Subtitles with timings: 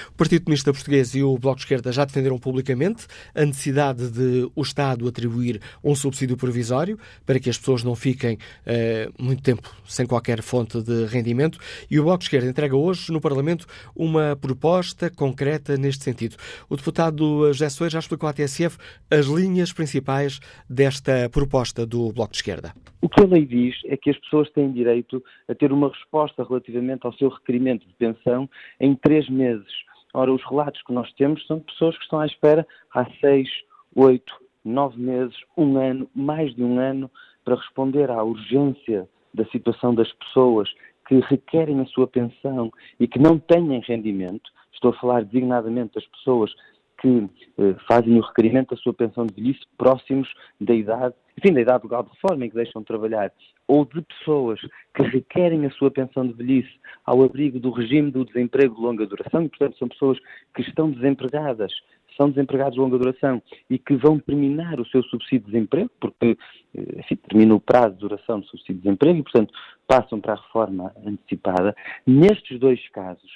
[0.10, 4.50] O Partido Comunista Português e o Bloco de Esquerda já defenderam publicamente a necessidade de
[4.56, 9.70] o Estado atribuir um subsídio provisório para que as pessoas não fiquem uh, muito tempo
[9.88, 11.60] sem qualquer fonte de rendimento.
[11.90, 16.36] E o Bloco de Esquerda entrega hoje no Parlamento uma proposta concreta neste sentido.
[16.70, 18.78] O deputado José Soeiro já explicou à TSF
[19.10, 22.74] as linhas principais desta proposta do Bloco de Esquerda.
[23.02, 26.44] O que a lei diz é que as pessoas têm direito a ter uma resposta
[26.44, 29.72] relativamente ao seu requerimento de pensão em três meses.
[30.14, 33.48] Ora, os relatos que nós temos são de pessoas que estão à espera há seis,
[33.96, 34.34] oito,
[34.66, 37.10] nove meses, um ano, mais de um ano,
[37.46, 40.70] para responder à urgência da situação das pessoas
[41.08, 44.52] que requerem a sua pensão e que não têm rendimento.
[44.74, 46.54] Estou a falar designadamente das pessoas
[47.02, 50.28] que eh, fazem o requerimento da sua pensão de velhice próximos
[50.60, 53.32] da idade, enfim, da idade legal de reforma em que deixam de trabalhar,
[53.68, 54.60] ou de pessoas
[54.94, 59.06] que requerem a sua pensão de velhice ao abrigo do regime do desemprego de longa
[59.06, 60.18] duração, e, portanto, são pessoas
[60.54, 61.72] que estão desempregadas,
[62.18, 66.38] são desempregados de longa duração e que vão terminar o seu subsídio de desemprego, porque
[66.76, 69.54] eh, enfim, termina o prazo de duração do subsídio de desemprego e, portanto,
[69.88, 71.74] passam para a reforma antecipada.
[72.06, 73.32] Nestes dois casos,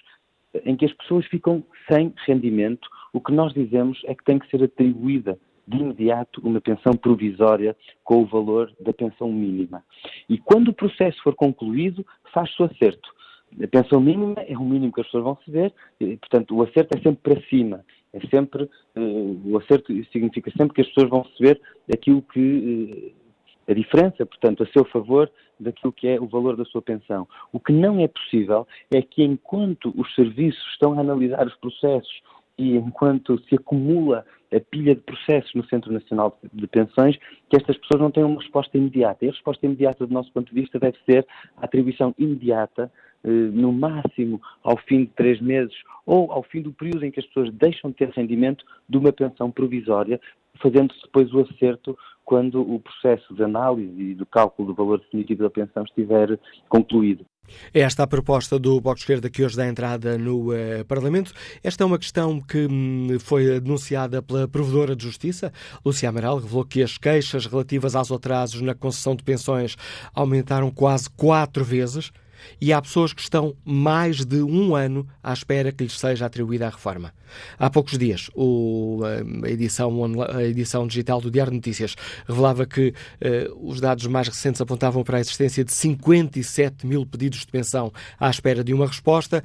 [0.66, 4.50] em que as pessoas ficam sem rendimento, o que nós dizemos é que tem que
[4.50, 9.84] ser atribuída de imediato uma pensão provisória com o valor da pensão mínima.
[10.30, 13.14] E quando o processo for concluído, faz-se o acerto.
[13.62, 16.98] A pensão mínima é o mínimo que as pessoas vão receber, e, portanto, o acerto
[16.98, 17.86] é sempre para cima.
[18.12, 21.62] É sempre, uh, o acerto significa sempre que as pessoas vão receber
[21.92, 23.23] aquilo que, uh,
[23.68, 27.28] a diferença, portanto, a seu favor daquilo que é o valor da sua pensão.
[27.52, 32.22] O que não é possível é que enquanto os serviços estão a analisar os processos
[32.58, 34.26] e enquanto se acumula
[34.56, 37.18] a pilha de processos no Centro Nacional de Pensões,
[37.50, 39.26] que estas pessoas não tenham uma resposta imediata.
[39.26, 41.26] E a resposta imediata, do nosso ponto de vista, deve ser
[41.58, 42.92] a atribuição imediata,
[43.24, 45.74] no máximo ao fim de três meses
[46.06, 49.14] ou ao fim do período em que as pessoas deixam de ter rendimento, de uma
[49.14, 50.20] pensão provisória,
[50.62, 55.44] fazendo-se depois o acerto quando o processo de análise e do cálculo do valor definitivo
[55.44, 56.40] da pensão estiver
[56.70, 57.26] concluído.
[57.74, 61.34] É esta a proposta do Bloco de Esquerda que hoje dá entrada no uh, Parlamento.
[61.62, 65.52] Esta é uma questão que hum, foi denunciada pela Provedora de Justiça.
[65.86, 69.76] Lúcia Amaral revelou que as queixas relativas aos atrasos na concessão de pensões
[70.16, 72.12] aumentaram quase quatro vezes
[72.60, 76.68] e há pessoas que estão mais de um ano à espera que lhes seja atribuída
[76.68, 77.14] a reforma.
[77.58, 79.02] Há poucos dias, o,
[79.44, 81.96] a, edição, a edição digital do Diário de Notícias
[82.28, 87.40] revelava que uh, os dados mais recentes apontavam para a existência de 57 mil pedidos
[87.40, 89.44] de pensão à espera de uma resposta,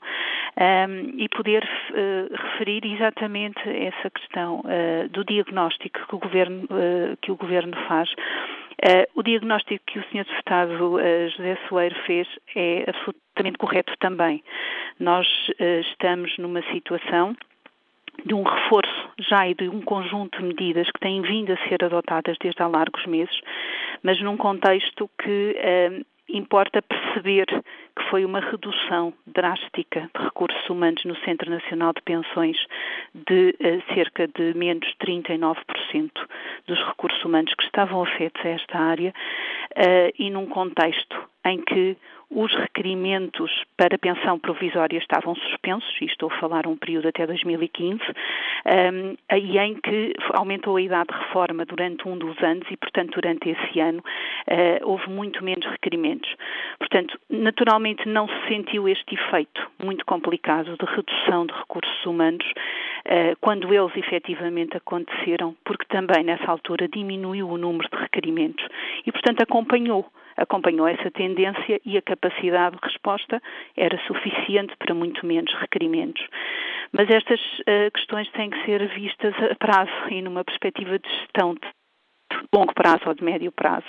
[0.58, 7.16] um, e poder uh, referir exatamente essa questão uh, do diagnóstico que o governo, uh,
[7.22, 8.10] que o governo faz.
[9.14, 10.26] o diagnóstico que o Sr.
[10.26, 10.98] Deputado
[11.38, 14.44] José Soeiro fez é absolutamente correto também.
[15.00, 15.28] Nós
[15.60, 17.36] estamos numa situação
[18.26, 21.84] de um reforço já e de um conjunto de medidas que têm vindo a ser
[21.84, 23.36] adotadas desde há largos meses,
[24.04, 31.04] mas num contexto que eh, importa perceber que foi uma redução drástica de recursos humanos
[31.04, 32.58] no Centro Nacional de Pensões
[33.14, 35.56] de uh, cerca de menos 39%
[36.68, 39.14] dos recursos humanos que estavam afetos a esta área
[39.72, 41.98] uh, e num contexto em que
[42.32, 48.00] os requerimentos para pensão provisória estavam suspensos, e estou a falar um período até 2015,
[48.02, 53.16] um, e em que aumentou a idade de reforma durante um dos anos e, portanto,
[53.16, 56.34] durante esse ano uh, houve muito menos requerimentos.
[56.80, 63.36] Portanto, naturalmente não se sentiu este efeito muito complicado de redução de recursos humanos uh,
[63.42, 68.66] quando eles efetivamente aconteceram, porque também nessa altura diminuiu o número de requerimentos
[69.06, 70.06] e, portanto, acompanhou
[70.42, 73.42] acompanhou essa tendência e a capacidade de resposta
[73.78, 76.26] era suficiente para muito menos requerimentos.
[76.92, 81.54] Mas estas uh, questões têm que ser vistas a prazo e numa perspectiva de gestão
[81.54, 81.68] de
[82.54, 83.88] longo prazo ou de médio prazo.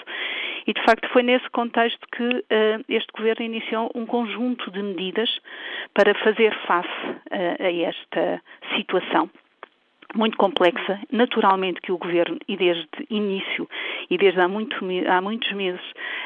[0.67, 5.31] E, de facto, foi nesse contexto que uh, este governo iniciou um conjunto de medidas
[5.95, 8.43] para fazer face uh, a esta
[8.77, 9.29] situação
[10.15, 13.69] muito complexa, naturalmente que o Governo, e desde início,
[14.11, 14.77] e desde há, muito,
[15.09, 15.81] há muitos meses,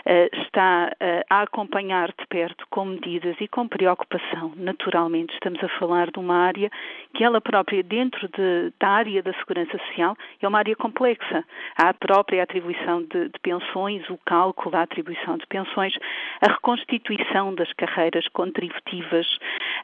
[0.04, 4.52] eh, está eh, a acompanhar de perto com medidas e com preocupação.
[4.56, 6.70] Naturalmente, estamos a falar de uma área
[7.14, 11.44] que ela própria, dentro de, da área da segurança social, é uma área complexa.
[11.76, 15.94] Há a própria atribuição de, de pensões, o cálculo da atribuição de pensões,
[16.40, 19.26] a reconstituição das carreiras contributivas,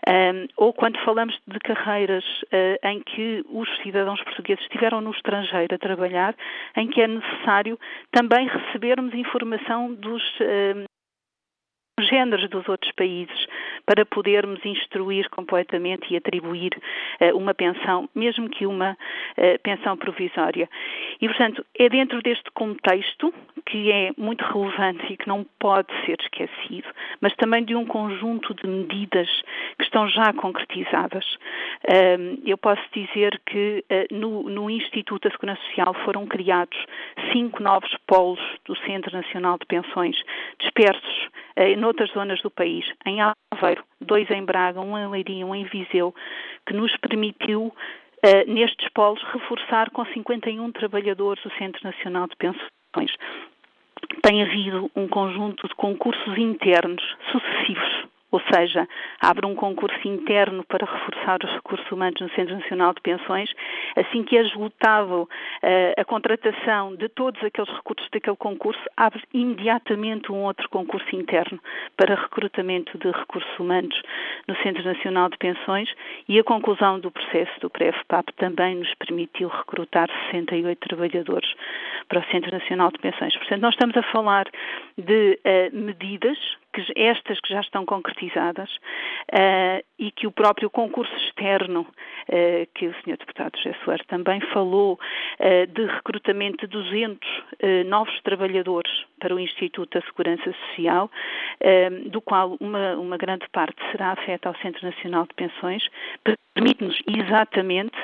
[0.06, 2.25] eh, ou quando falamos de carreiras
[2.84, 3.92] em que os cidadãos
[4.23, 6.35] portugueses estiveram no estrangeiro a trabalhar,
[6.77, 7.79] em que é necessário
[8.11, 10.85] também recebermos informação dos eh,
[12.08, 13.46] géneros dos outros países
[13.87, 16.72] para podermos instruir completamente e atribuir
[17.20, 20.69] uh, uma pensão, mesmo que uma uh, pensão provisória.
[21.20, 23.32] E, portanto, é dentro deste contexto
[23.66, 26.88] que é muito relevante e que não pode ser esquecido,
[27.20, 29.28] mas também de um conjunto de medidas
[29.78, 31.25] que estão já concretizadas.
[32.44, 36.76] Eu posso dizer que no, no Instituto da Segurança Social foram criados
[37.32, 40.16] cinco novos polos do Centro Nacional de Pensões
[40.58, 41.22] dispersos
[41.78, 46.14] noutras zonas do país, em Aveiro, dois em Braga, um em Leiria, um em Viseu,
[46.66, 53.12] que nos permitiu, uh, nestes polos, reforçar com 51 trabalhadores o Centro Nacional de Pensões.
[54.22, 57.92] Tem havido um conjunto de concursos internos sucessivos
[58.32, 58.88] ou seja,
[59.20, 63.52] abre um concurso interno para reforçar os recursos humanos no Centro Nacional de Pensões,
[63.94, 65.29] assim que é esgotável
[65.62, 71.61] uh, a contratação de todos aqueles recursos daquele concurso, abre imediatamente um outro concurso interno
[71.94, 74.00] para recrutamento de recursos humanos
[74.49, 75.92] no Centro Nacional de Pensões
[76.26, 81.52] e a conclusão do processo do PREFPAP também nos permitiu recrutar 68 trabalhadores
[82.09, 83.37] para o Centro Nacional de Pensões.
[83.37, 84.47] Portanto, nós estamos a falar
[84.97, 86.38] de uh, medidas
[86.73, 88.71] que estas que já estão concretizadas
[89.33, 93.19] uh, e que o próprio concurso externo, uh, que o Sr.
[93.19, 94.99] Deputado José Soares também falou,
[95.38, 97.43] uh, de recrutamento de 200
[97.87, 101.11] novos trabalhadores para o Instituto da Segurança Social,
[102.07, 105.85] do qual uma, uma grande parte será afeta ao Centro Nacional de Pensões,
[106.55, 107.97] permite-nos exatamente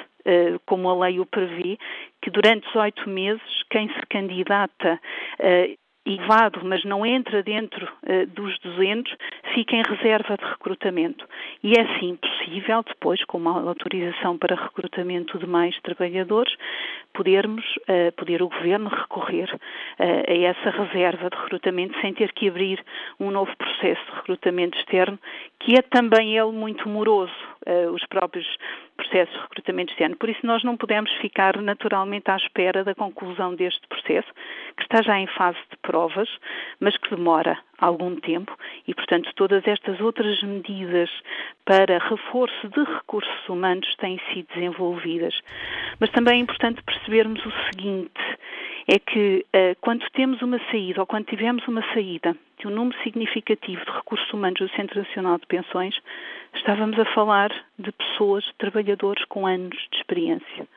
[0.65, 1.77] como a lei o prevê,
[2.23, 5.01] que durante 18 meses quem se candidata
[6.09, 9.15] elevado, mas não entra dentro uh, dos 200,
[9.55, 11.25] fica em reserva de recrutamento.
[11.63, 16.55] E é sim possível, depois, com uma autorização para recrutamento de mais trabalhadores,
[17.13, 19.59] podermos, uh, poder o Governo recorrer uh,
[19.99, 22.83] a essa reserva de recrutamento sem ter que abrir
[23.21, 25.19] um novo processo de recrutamento externo,
[25.61, 27.33] que é também ele muito moroso
[27.93, 28.47] os próprios
[28.99, 30.17] processos de recrutamento este ano.
[30.17, 34.29] Por isso, nós não podemos ficar naturalmente à espera da conclusão deste processo,
[34.77, 36.29] que está já em fase de provas,
[36.81, 38.55] mas que demora algum tempo
[38.87, 41.09] e, portanto, todas estas outras medidas
[41.65, 45.35] para reforço de recursos humanos têm sido desenvolvidas.
[46.01, 48.21] Mas também é importante percebermos o seguinte:
[48.89, 53.01] é que uh, quando temos uma saída ou quando tivemos uma saída de um número
[53.03, 55.95] significativo de recursos humanos do Centro Nacional de Pensões,
[56.55, 60.69] estávamos a falar de pessoas, trabalhadores com anos de experiência,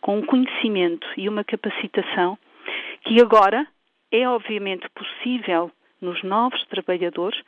[0.00, 2.38] com um conhecimento e uma capacitação
[3.04, 3.66] que agora
[4.10, 5.70] é obviamente possível
[6.00, 7.40] nos novos trabalhadores,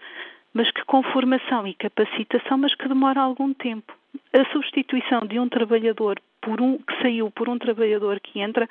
[0.53, 4.00] mas que com formação e capacitação, mas que demora algum tempo.
[4.33, 8.69] A substituição de um trabalhador por um que saiu por um trabalhador que entra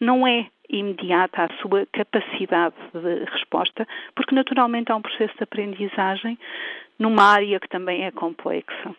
[0.00, 6.38] não é imediata a sua capacidade de resposta, porque naturalmente há um processo de aprendizagem
[6.98, 8.94] numa área que também é complexa.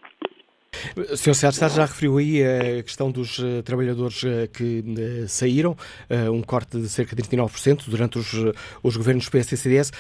[0.97, 1.33] O Sr.
[1.35, 5.75] Sérgio já referiu aí a questão dos uh, trabalhadores uh, que uh, saíram,
[6.31, 8.33] um corte de cerca de 39% durante os,
[8.81, 9.91] os governos PS e CDS,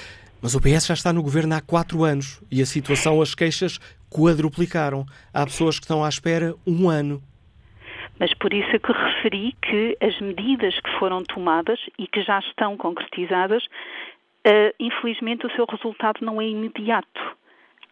[0.41, 3.79] mas o PS já está no governo há quatro anos e a situação, as queixas
[4.13, 5.05] quadruplicaram.
[5.33, 7.21] Há pessoas que estão à espera um ano.
[8.19, 12.39] Mas por isso é que referi que as medidas que foram tomadas e que já
[12.39, 13.63] estão concretizadas,
[14.79, 17.35] infelizmente o seu resultado não é imediato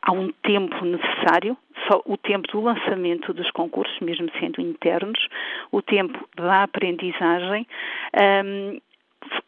[0.02, 1.56] há um tempo necessário,
[1.88, 5.28] só o tempo do lançamento dos concursos, mesmo sendo internos,
[5.72, 7.68] o tempo da aprendizagem,
[8.46, 8.80] um,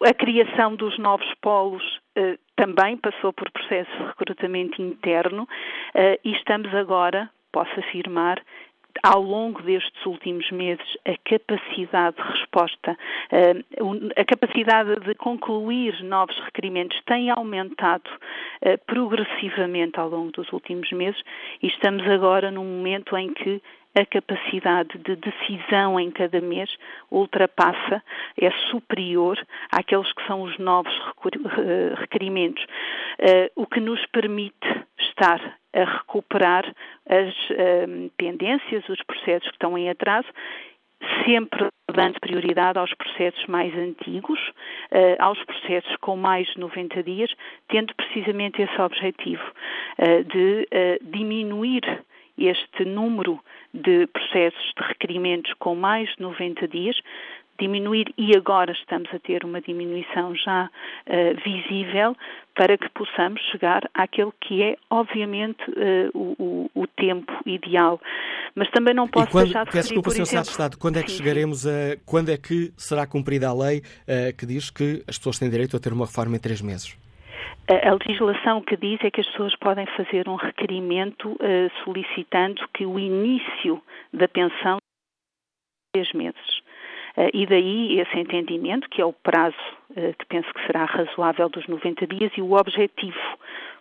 [0.06, 1.84] a criação dos novos polos
[2.18, 8.42] uh, também passou por processo de recrutamento interno uh, e estamos agora, posso afirmar,
[9.02, 12.98] ao longo destes últimos meses, a capacidade de resposta,
[13.32, 13.64] eh,
[14.16, 18.10] a capacidade de concluir novos requerimentos tem aumentado
[18.62, 21.20] eh, progressivamente ao longo dos últimos meses
[21.62, 23.62] e estamos agora num momento em que
[23.96, 26.70] a capacidade de decisão em cada mês
[27.12, 28.04] ultrapassa,
[28.40, 29.40] é superior
[29.72, 32.66] àqueles que são os novos eh, requerimentos,
[33.56, 35.40] o que nos permite estar
[35.74, 36.66] a recuperar
[37.08, 37.34] as
[37.88, 40.28] um, pendências, os processos que estão em atraso,
[41.26, 44.40] sempre dando prioridade aos processos mais antigos,
[45.20, 47.32] aos processos com mais de 90 dias,
[47.68, 49.44] tendo precisamente esse objetivo
[50.28, 50.68] de
[51.02, 52.04] diminuir
[52.38, 53.40] este número
[53.74, 56.96] de processos de requerimentos com mais de 90 dias,
[57.60, 62.15] diminuir e agora estamos a ter uma diminuição já uh, visível
[62.56, 68.00] para que possamos chegar àquele que é, obviamente, uh, o, o, tempo ideal.
[68.56, 70.25] Mas também não posso quando, deixar de peço desculpa, Sr.
[70.25, 71.98] Secretário de Estado, quando é que sim, chegaremos a...
[72.06, 75.75] Quando é que será cumprida a lei uh, que diz que as pessoas têm direito
[75.77, 76.98] a ter uma reforma em três meses?
[77.68, 81.38] A legislação que diz é que as pessoas podem fazer um requerimento
[81.84, 83.82] solicitando que o início
[84.12, 84.78] da pensão
[85.94, 86.62] três meses.
[87.16, 89.56] Eh, e daí esse entendimento, que é o prazo
[89.96, 93.20] eh, que penso que será razoável dos 90 dias e o objetivo.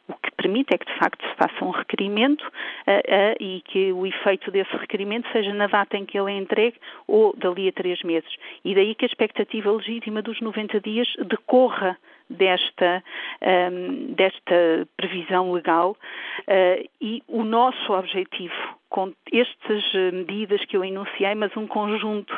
[0.09, 3.93] O que permite é que, de facto, se faça um requerimento uh, uh, e que
[3.93, 6.77] o efeito desse requerimento seja na data em que ele é entregue
[7.07, 8.29] ou dali a três meses.
[8.65, 11.97] E daí que a expectativa legítima dos 90 dias decorra
[12.33, 13.03] desta,
[13.41, 20.77] um, ehm, desta previsão legal uh, e o nosso objetivo com estas eh, medidas que
[20.77, 22.33] eu enunciei, mas um conjunto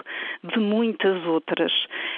[0.45, 1.73] de muitas outras,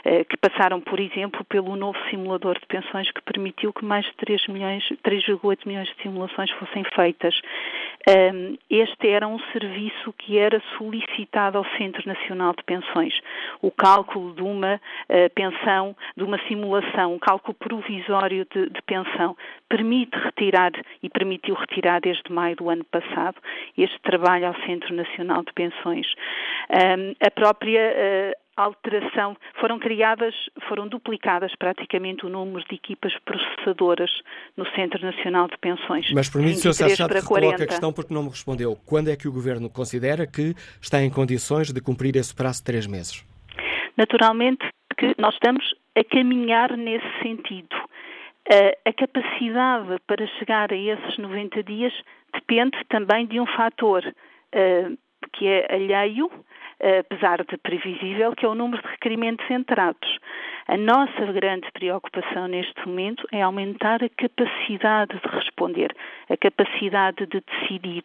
[0.04, 4.12] eh, que passaram, por exemplo, pelo novo simulador de pensões que permitiu que mais de
[4.18, 7.34] 3 milhões, 3,8 milhões de simulações fossem feitas.
[8.70, 13.12] Este era um serviço que era solicitado ao Centro Nacional de Pensões.
[13.60, 19.36] O cálculo de uma eh, pensão, de uma simulação, um cálculo provisório de, de pensão,
[19.68, 20.70] permite retirar
[21.02, 23.36] e permitiu retirar desde maio do ano passado
[23.76, 26.06] este trabalho trabalho ao Centro Nacional de Pensões.
[27.24, 30.34] A própria uh, alteração, foram criadas,
[30.68, 34.10] foram duplicadas praticamente o número de equipas processadoras
[34.56, 36.10] no Centro Nacional de Pensões.
[36.12, 36.72] Mas por mim, Sr.
[36.72, 38.76] Sérgio, que coloca a questão porque não me respondeu.
[38.84, 42.64] Quando é que o Governo considera que está em condições de cumprir esse prazo de
[42.64, 43.24] três meses?
[43.96, 44.66] Naturalmente
[44.98, 45.62] que nós estamos
[45.96, 47.68] a caminhar nesse sentido.
[48.48, 51.92] A capacidade para chegar a esses 90 dias
[52.32, 54.02] depende também de um fator
[55.32, 56.30] que é alheio,
[57.00, 60.18] apesar de previsível, que é o número de requerimentos entrados.
[60.68, 65.94] A nossa grande preocupação neste momento é aumentar a capacidade de responder,
[66.28, 68.02] a capacidade de decidir.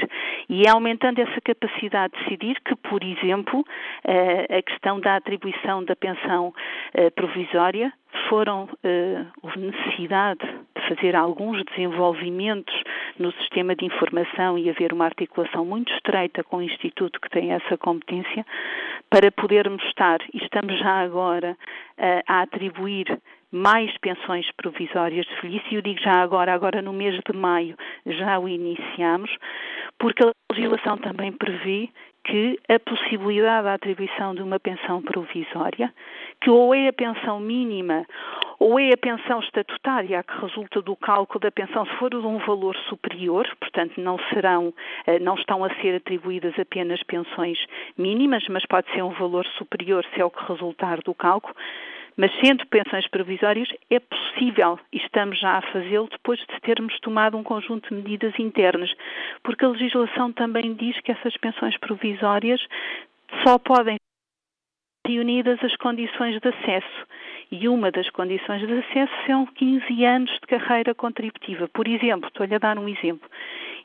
[0.48, 5.84] E é aumentando essa capacidade de decidir que, por exemplo, uh, a questão da atribuição
[5.84, 6.54] da pensão
[7.16, 7.92] provisória
[8.28, 8.68] foram,
[9.42, 12.74] houve necessidade de fazer alguns desenvolvimentos
[13.18, 17.52] no sistema de informação e haver uma articulação muito estreita com o Instituto que tem
[17.52, 18.46] essa competência,
[19.10, 21.58] para podermos estar, e estamos já agora
[22.28, 23.06] a atribuir
[23.52, 27.76] mais pensões provisórias de velhice, e eu digo já agora, agora no mês de maio
[28.06, 29.30] já o iniciamos,
[30.00, 31.90] porque a legislação também prevê
[32.24, 35.94] que a possibilidade da atribuição de uma pensão provisória,
[36.40, 38.06] que ou é a pensão mínima
[38.60, 42.38] ou é a pensão estatutária que resulta do cálculo da pensão se for de um
[42.38, 44.72] valor superior, portanto não serão,
[45.08, 47.58] eh, não estão a ser atribuídas apenas pensões
[47.98, 51.56] mínimas, mas pode ser um valor superior se é o que resultar do cálculo,
[52.18, 57.38] mas sendo pensões provisórias, é possível, e estamos já a fazê-lo depois de termos tomado
[57.38, 58.94] um conjunto de medidas internas,
[59.44, 62.62] porque a legislação também diz que essas pensões provisórias
[63.44, 67.08] só podem ser reunidas as condições de acesso.
[67.52, 71.68] E uma das condições de acesso são 15 anos de carreira contributiva.
[71.68, 73.30] Por exemplo, estou-lhe a dar um exemplo.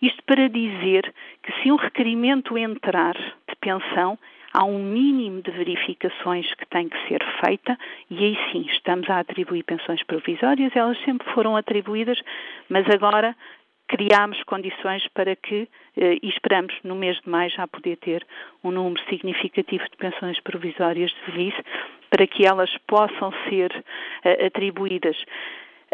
[0.00, 4.18] Isto para dizer que se um requerimento entrar de pensão,
[4.52, 7.78] há um mínimo de verificações que tem que ser feita
[8.10, 12.20] e aí sim estamos a atribuir pensões provisórias, elas sempre foram atribuídas,
[12.68, 13.36] mas agora
[13.88, 18.26] criámos condições para que, eh, e esperamos no mês de maio já poder ter
[18.64, 21.62] um número significativo de pensões provisórias de velhice,
[22.10, 23.84] para que elas possam ser
[24.24, 25.16] eh, atribuídas.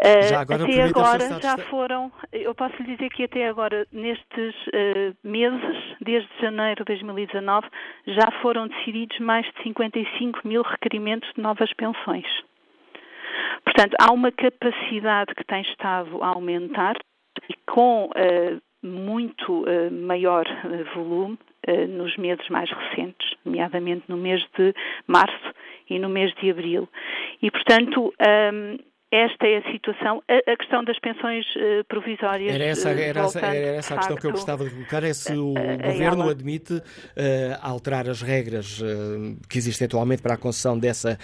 [0.03, 4.53] Uh, já agora, até agora já foram, eu posso lhe dizer que até agora, nestes
[4.67, 7.65] uh, meses, desde janeiro de 2019,
[8.07, 12.25] já foram decididos mais de 55 mil requerimentos de novas pensões.
[13.63, 16.97] Portanto, há uma capacidade que tem estado a aumentar
[17.49, 19.63] e com uh, muito
[20.05, 20.43] maior
[20.93, 21.39] volume
[21.87, 24.75] nos meses mais recentes, nomeadamente no mês de
[25.07, 25.53] março
[25.89, 26.89] e no mês de abril.
[27.41, 28.13] E, portanto,
[28.53, 28.77] um,
[29.13, 30.23] esta é a situação.
[30.27, 32.51] A, a questão das pensões uh, provisórias.
[32.51, 35.13] Era essa, eh, era essa, era essa a questão que eu gostava de colocar: é
[35.13, 36.31] se o Governo ela...
[36.31, 36.81] admite uh,
[37.61, 41.19] alterar as regras uh, que existem atualmente para a concessão dessa,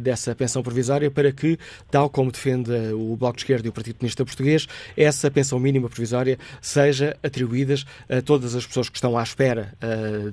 [0.00, 1.58] dessa pensão provisória para que,
[1.90, 5.88] tal como defende o Bloco de Esquerda e o Partido Comunista Português, essa pensão mínima
[5.88, 7.74] provisória seja atribuída
[8.08, 9.72] a todas as pessoas que estão à espera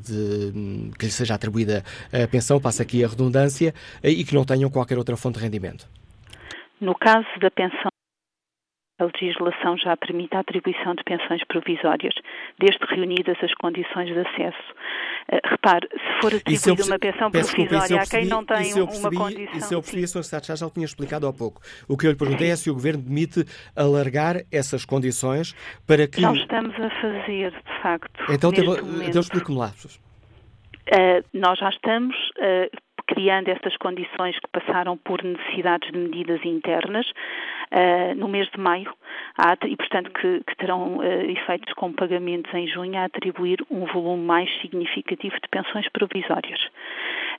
[0.02, 4.70] de que lhe seja atribuída a pensão, passa aqui a redundância, e que não tenham
[4.70, 5.88] qualquer outra fonte de rendimento.
[6.82, 7.92] No caso da pensão,
[9.00, 12.14] a legislação já permite a atribuição de pensões provisórias,
[12.60, 14.74] desde reunidas as condições de acesso.
[15.32, 19.58] Uh, repare, se for atribuída uma pensão provisória a quem não tem percebi, uma condição...
[19.58, 20.24] Isso eu percebi, a Sra.
[20.24, 21.62] Secretária já o tinha explicado há pouco.
[21.88, 25.54] O que eu lhe perguntei é se o Governo admite alargar essas condições
[25.86, 26.20] para que...
[26.20, 28.52] Não estamos a fazer, de facto, Então,
[29.08, 29.70] então explique-me lá.
[29.70, 32.16] Uh, nós já estamos...
[32.40, 38.60] Uh, criando estas condições que passaram por necessidades de medidas internas uh, no mês de
[38.60, 38.94] maio
[39.68, 44.24] e, portanto, que, que terão uh, efeitos com pagamentos em junho a atribuir um volume
[44.24, 46.60] mais significativo de pensões provisórias.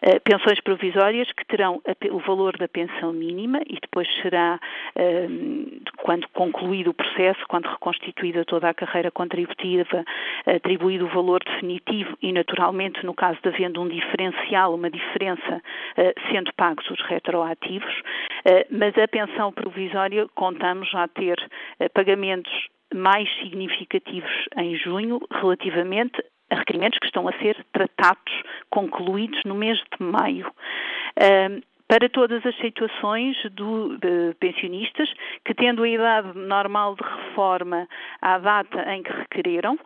[0.05, 4.59] Uh, pensões provisórias que terão o valor da pensão mínima e depois será,
[5.99, 10.05] quando concluído o processo, quando reconstituída toda a carreira contributiva,
[10.47, 15.63] atribuído o valor definitivo e, naturalmente, no caso de havendo um diferencial, uma diferença
[15.97, 17.95] eh, sendo pagos os retroativos,
[18.45, 21.37] eh, mas a pensão provisória contamos já ter
[21.79, 22.53] eh, pagamentos
[22.95, 26.23] mais significativos em junho relativamente
[26.55, 28.33] requerimentos que estão a ser tratados,
[28.71, 30.53] concluídos no mês de maio.
[31.89, 35.13] para todas as situações do, de pensionistas
[35.45, 37.87] que, tendo a idade normal de reforma
[38.23, 39.79] à data em que requereram,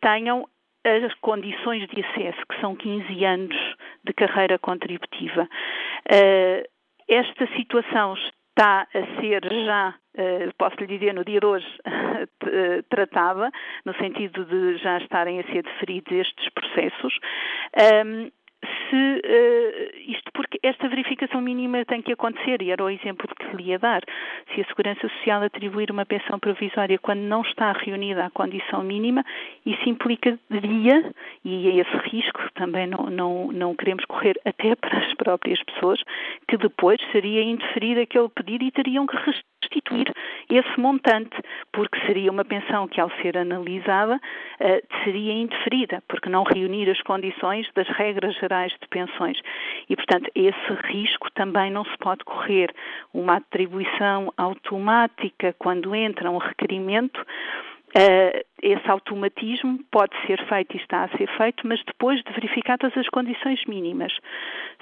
[0.00, 0.48] tenham
[0.84, 3.56] as condições de acesso, que são 15 anos
[4.04, 5.48] de carreira contributiva.
[6.10, 6.64] Uh,
[7.08, 8.14] esta situação
[8.60, 11.66] está a ser já, uh, posso lhe dizer, no dia de hoje,
[12.90, 13.50] tratada,
[13.86, 17.18] no sentido de já estarem a ser deferidos estes processos.
[18.62, 23.56] Se uh, isto porque esta verificação mínima tem que acontecer, e era o exemplo que
[23.56, 24.02] lhe ia dar.
[24.54, 29.24] Se a Segurança Social atribuir uma pensão provisória quando não está reunida a condição mínima,
[29.64, 31.12] isso implicaria,
[31.44, 36.02] e é esse risco também não, não, não queremos correr até para as próprias pessoas,
[36.48, 39.16] que depois seria indeferido aquele pedido e teriam que
[39.62, 40.12] restituir
[40.48, 41.36] esse montante,
[41.72, 47.00] porque seria uma pensão que, ao ser analisada, uh, seria indeferida, porque não reunir as
[47.02, 49.38] condições das regras gerais de pensões.
[49.88, 52.72] E, portanto, esse risco também não se pode correr.
[53.12, 57.24] Uma atribuição automática, quando entra um requerimento,
[57.90, 62.96] Uh, esse automatismo pode ser feito e está a ser feito, mas depois de verificadas
[62.96, 64.12] as condições mínimas,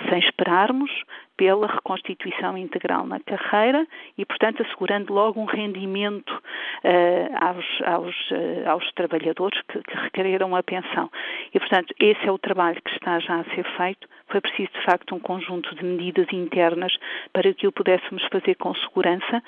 [0.08, 0.90] sem esperarmos
[1.38, 3.86] pela reconstituição integral na carreira
[4.18, 10.56] e, portanto, assegurando logo um rendimento uh, aos, aos, uh, aos, trabalhadores que, que requereram
[10.56, 11.08] a pensão.
[11.54, 14.08] E, portanto, esse é o trabalho que está já a ser feito.
[14.26, 16.94] Foi preciso, de facto, um conjunto de medidas internas
[17.32, 19.42] para que o pudéssemos fazer com segurança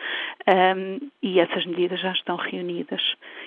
[0.48, 3.02] um, e essas medidas já estão reunidas.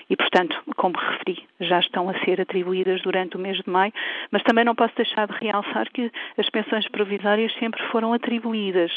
[0.08, 3.92] E, portanto, como referi, já estão a ser atribuídas durante o mês de maio,
[4.30, 8.92] mas também não posso deixar de realçar que as pensões provisórias sempre foram atribuídas.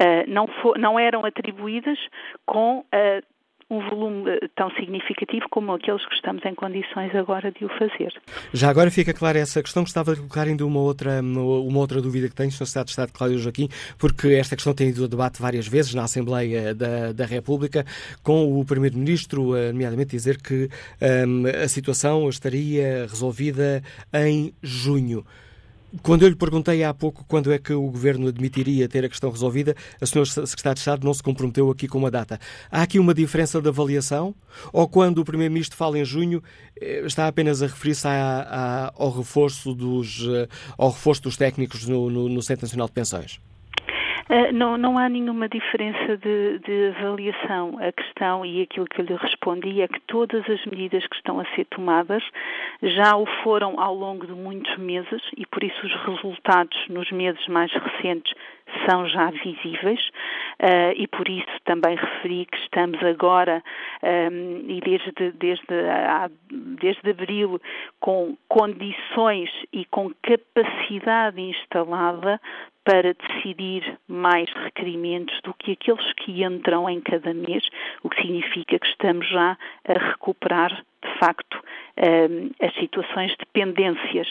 [0.00, 1.98] Uh, não, for, não, eram atribuídas
[2.44, 3.35] com uh,
[3.68, 8.12] um volume eh, tão significativo como aqueles que estamos em condições agora de o fazer.
[8.52, 9.82] Já agora fica clara essa questão.
[9.82, 12.66] Gostava de colocar ainda uma outra, uma outra dúvida que tenho, Sr.
[12.66, 16.04] Secretário de Estado Cláudio Joaquim, porque esta questão tem ido a debate várias vezes na
[16.04, 17.84] Assembleia da, da República,
[18.22, 20.68] com o Primeiro-Ministro, eh, nomeadamente, dizer que
[21.26, 25.24] um, a situação estaria resolvida em junho.
[26.02, 29.30] Quando eu lhe perguntei há pouco quando é que o Governo admitiria ter a questão
[29.30, 30.24] resolvida, a Sra.
[30.24, 32.40] Secretária de Estado não se comprometeu aqui com uma data.
[32.70, 34.34] Há aqui uma diferença de avaliação?
[34.72, 36.42] Ou quando o Primeiro-Ministro fala em junho,
[36.80, 38.06] eh, está apenas a referir-se
[38.94, 43.40] ao, reforço dos, eh, ao reforço dos técnicos no, no, no Centro Nacional de Pensões?
[44.28, 47.78] Uh, não, não há nenhuma diferença de, de, avaliação.
[47.78, 51.38] A questão e aquilo que eu lhe respondi é que todas as medidas que estão
[51.38, 52.24] a ser tomadas
[52.82, 57.46] já o foram ao longo de muitos meses e por isso os resultados nos meses
[57.46, 58.34] mais recentes
[58.88, 60.00] são já visíveis
[60.60, 63.62] uh, e por isso também referi que estamos agora
[64.02, 65.64] um, ehm, e desde, desde,
[66.80, 67.60] desde abril
[68.00, 72.40] com condições e com capacidade instalada
[72.84, 77.64] para decidir mais requerimentos do que aqueles que entram em cada mês,
[78.04, 81.60] o que significa que estamos já a recuperar, de facto,
[81.96, 84.28] ehm, as situações de pendências.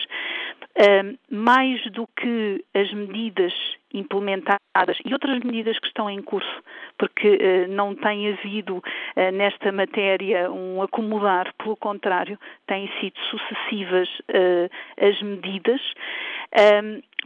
[0.77, 3.53] Ehm, mais do que as medidas
[3.93, 6.63] implementadas e outras medidas que estão em curso,
[6.97, 14.09] porque uh, não tem havido uh, nesta matéria um acomodar, pelo contrário, têm sido sucessivas
[14.29, 14.69] uh,
[14.99, 15.81] as medidas,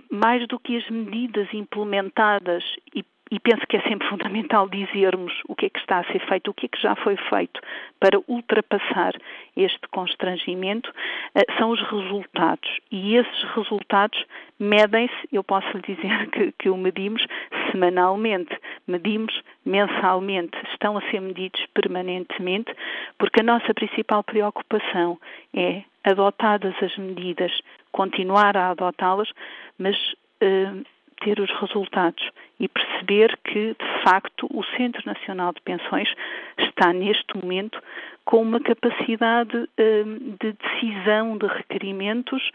[0.10, 2.64] mais do que as medidas implementadas
[2.96, 6.20] e e penso que é sempre fundamental dizermos o que é que está a ser
[6.28, 7.62] feito, o que é que já foi feito
[8.00, 9.14] para ultrapassar
[9.56, 10.92] este constrangimento,
[11.36, 12.70] eh, são os resultados.
[12.92, 14.24] E esses resultados
[14.60, 17.26] medem-se, eu posso lhe dizer que, que o medimos
[17.72, 22.74] semanalmente, medimos mensalmente, estão a ser medidos permanentemente,
[23.18, 25.20] porque a nossa principal preocupação
[25.54, 27.52] é, adotadas as medidas,
[27.92, 29.30] continuar a adotá-las,
[29.78, 29.96] mas.
[30.42, 30.86] Uh,
[31.20, 32.30] ter os resultados
[32.60, 36.10] e perceber que, de facto, o Centro Nacional de Pensões
[36.58, 37.82] está neste momento
[38.26, 42.52] com uma capacidade hum, de decisão de requerimentos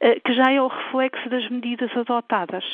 [0.00, 2.64] eh, que já é o reflexo das medidas adotadas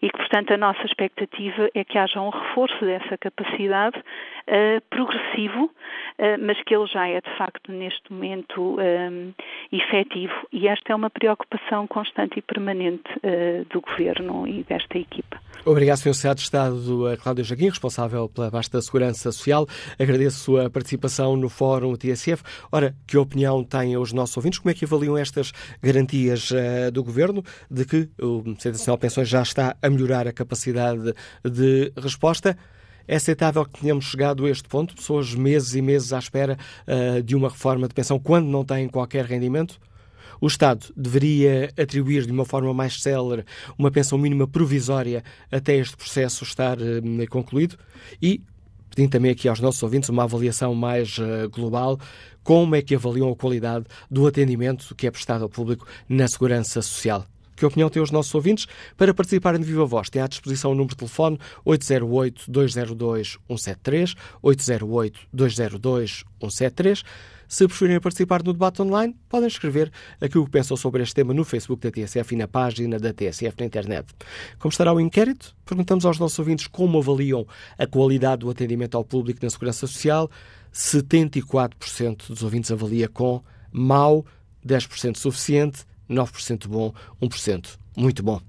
[0.00, 5.64] e que, portanto, a nossa expectativa é que haja um reforço dessa capacidade uh, progressivo,
[5.64, 9.32] uh, mas que ele já é, de facto, neste momento um,
[9.72, 10.34] efetivo.
[10.52, 15.40] E esta é uma preocupação constante e permanente uh, do Governo e desta equipa.
[15.64, 16.14] Obrigado, Sr.
[16.14, 19.66] Secretário de Estado Cláudio Jaguim, responsável pela vasta segurança social.
[19.98, 22.42] Agradeço a participação no Fórum TSF.
[22.70, 24.58] Ora, que opinião têm os nossos ouvintes?
[24.60, 29.00] Como é que avaliam estas garantias uh, do Governo de que o Centro Nacional de
[29.00, 31.12] Pensões já está a melhorar a capacidade
[31.44, 32.56] de resposta?
[33.06, 37.22] É aceitável que tenhamos chegado a este ponto, pessoas meses e meses à espera uh,
[37.22, 39.80] de uma reforma de pensão quando não têm qualquer rendimento?
[40.40, 43.44] O Estado deveria atribuir de uma forma mais célere
[43.76, 47.76] uma pensão mínima provisória até este processo estar uh, concluído
[48.20, 48.40] e
[48.90, 51.98] pedindo também aqui aos nossos ouvintes uma avaliação mais uh, global,
[52.42, 56.80] como é que avaliam a qualidade do atendimento que é prestado ao público na segurança
[56.82, 57.26] social.
[57.58, 58.66] Que opinião têm os nossos ouvintes?
[58.96, 67.04] Para participarem de Viva Voz, tem à disposição o número de telefone 808-202-173, 808-202-173.
[67.48, 71.44] Se preferirem participar no debate online, podem escrever aquilo que pensam sobre este tema no
[71.44, 74.14] Facebook da TSF e na página da TSF na internet.
[74.58, 75.56] Como estará o inquérito?
[75.64, 77.46] Perguntamos aos nossos ouvintes como avaliam
[77.78, 80.30] a qualidade do atendimento ao público na Segurança Social.
[80.74, 84.26] 74% dos ouvintes avalia com mau,
[84.66, 88.40] 10% suficiente, 9% bom, 1% muito bom.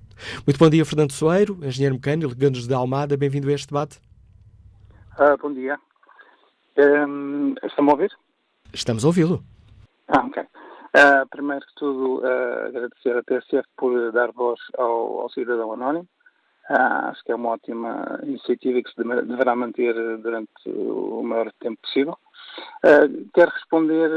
[0.46, 3.16] Muito bom dia, Fernando Soeiro, engenheiro mecânico, ligando-nos de Almada.
[3.16, 3.98] Bem-vindo a este debate.
[5.18, 5.80] Uh, bom dia.
[6.78, 8.12] Um, Estão-me a ouvir?
[8.74, 9.44] Estamos a ouvi-lo.
[10.08, 10.44] Ah, ok.
[10.44, 16.08] Uh, primeiro que tudo, uh, agradecer a TSF por dar voz ao, ao cidadão anónimo.
[16.70, 21.80] Uh, acho que é uma ótima iniciativa que se deverá manter durante o maior tempo
[21.82, 22.18] possível.
[23.34, 24.10] Quero responder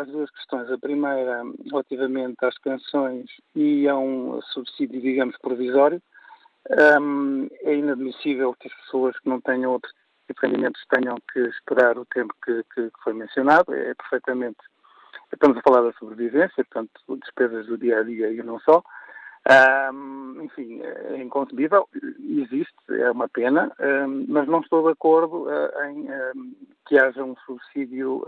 [0.00, 0.70] às duas questões.
[0.70, 6.02] A primeira, relativamente às canções e a um subsídio, digamos, provisório.
[7.00, 9.72] Um, é inadmissível que as pessoas que não tenham
[10.32, 13.74] de rendimentos tenham que esperar o tempo que, que, que foi mencionado.
[13.74, 14.58] É perfeitamente.
[15.32, 16.90] Estamos a falar da sobrevivência, portanto,
[17.22, 18.82] despesas do dia a dia e não só.
[19.92, 21.88] Um, enfim, é inconcebível,
[22.20, 26.54] existe, é uma pena, um, mas não estou de acordo uh, em um,
[26.86, 28.22] que haja um subsídio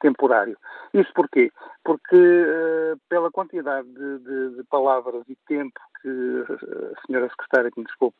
[0.00, 0.56] temporário.
[0.94, 1.50] Isso porquê?
[1.82, 7.80] Porque uh, pela quantidade de, de, de, palavras e tempo que a senhora secretária, que
[7.80, 8.16] me desculpe,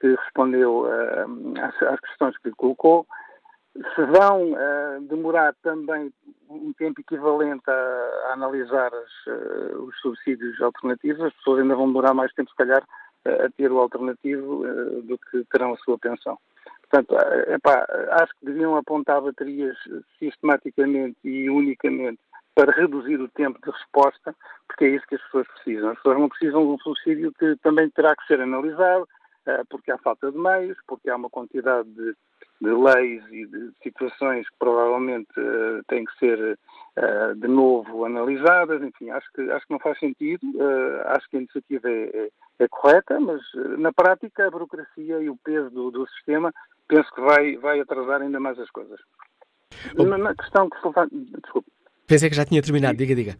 [0.00, 3.06] que respondeu uh, às, questões que lhe colocou,
[3.74, 6.12] se vão uh, demorar também
[6.48, 11.86] um tempo equivalente a, a analisar as, uh, os subsídios alternativos, as pessoas ainda vão
[11.86, 12.82] demorar mais tempo, se calhar,
[13.24, 14.64] a ter o alternativo
[15.02, 16.38] do que terão a sua pensão.
[16.82, 17.14] Portanto,
[17.48, 17.84] epá,
[18.22, 19.76] acho que deviam apontar baterias
[20.18, 22.20] sistematicamente e unicamente
[22.58, 24.34] para reduzir o tempo de resposta,
[24.66, 25.90] porque é isso que as pessoas precisam.
[25.90, 29.08] As pessoas não precisam de um subsídio que também terá que ser analisado,
[29.68, 32.14] porque há falta de meios, porque há uma quantidade de
[32.60, 36.58] de leis e de situações que provavelmente uh, têm que ser
[36.98, 38.82] uh, de novo analisadas.
[38.82, 40.42] Enfim, acho que, acho que não faz sentido.
[40.54, 43.40] Uh, acho que a iniciativa é, é, é correta, mas
[43.78, 46.52] na prática a burocracia e o peso do, do, sistema
[46.88, 48.98] penso que vai, vai atrasar ainda mais as coisas.
[49.94, 51.14] Na, na, questão que se levanta.
[51.14, 51.70] Desculpe.
[52.06, 52.98] Pensei que já tinha terminado.
[52.98, 53.36] Diga, diga.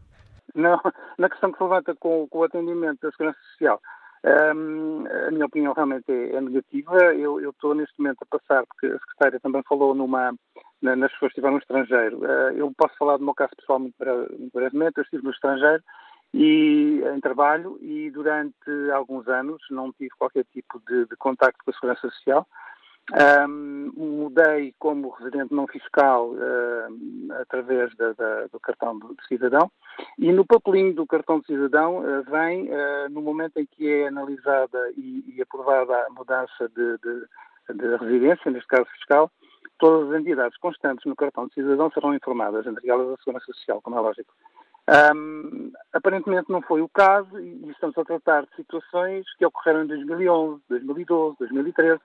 [0.55, 0.81] Não,
[1.19, 3.81] na questão que se levanta com, com o atendimento da Segurança Social.
[4.25, 6.97] Um, a minha opinião realmente é, é negativa.
[7.15, 10.35] Eu, estou neste momento a passar, porque a secretária também falou numa,
[10.83, 12.19] na, nas pessoas que estiveram no estrangeiro.
[12.19, 13.95] Uh, eu posso falar do meu caso pessoal muito,
[14.39, 14.99] muito brevemente.
[14.99, 15.83] Eu estive no estrangeiro
[16.35, 18.55] e em trabalho e durante
[18.93, 22.47] alguns anos não tive qualquer tipo de, de contacto com a Segurança Social.
[23.11, 26.33] Um, mudei como residente não fiscal
[27.41, 29.71] através da, da, do cartão de cidadão
[30.19, 34.09] e no papelinho do cartão de cidadão uh, vem, uh, no momento em que é
[34.09, 39.31] analisada e, e aprovada a mudança de, de, de, residência, neste caso fiscal,
[39.79, 43.81] todas as entidades constantes no cartão de cidadão serão informadas, entre elas a Segurança Social,
[43.83, 44.33] como é lógico.
[45.15, 49.87] Um, aparentemente não foi o caso e estamos a tratar de situações que ocorreram em
[49.87, 52.01] 2011, 2012, 2013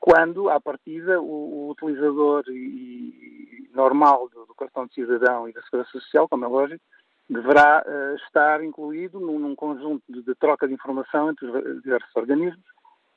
[0.00, 5.52] quando, à partida, o, o utilizador e, e normal do, do, cartão de cidadão e
[5.52, 6.82] da Segurança Social, como é lógico,
[7.28, 12.16] deverá uh, estar incluído num, num conjunto de, de, troca de informação entre os diversos
[12.16, 12.64] organismos,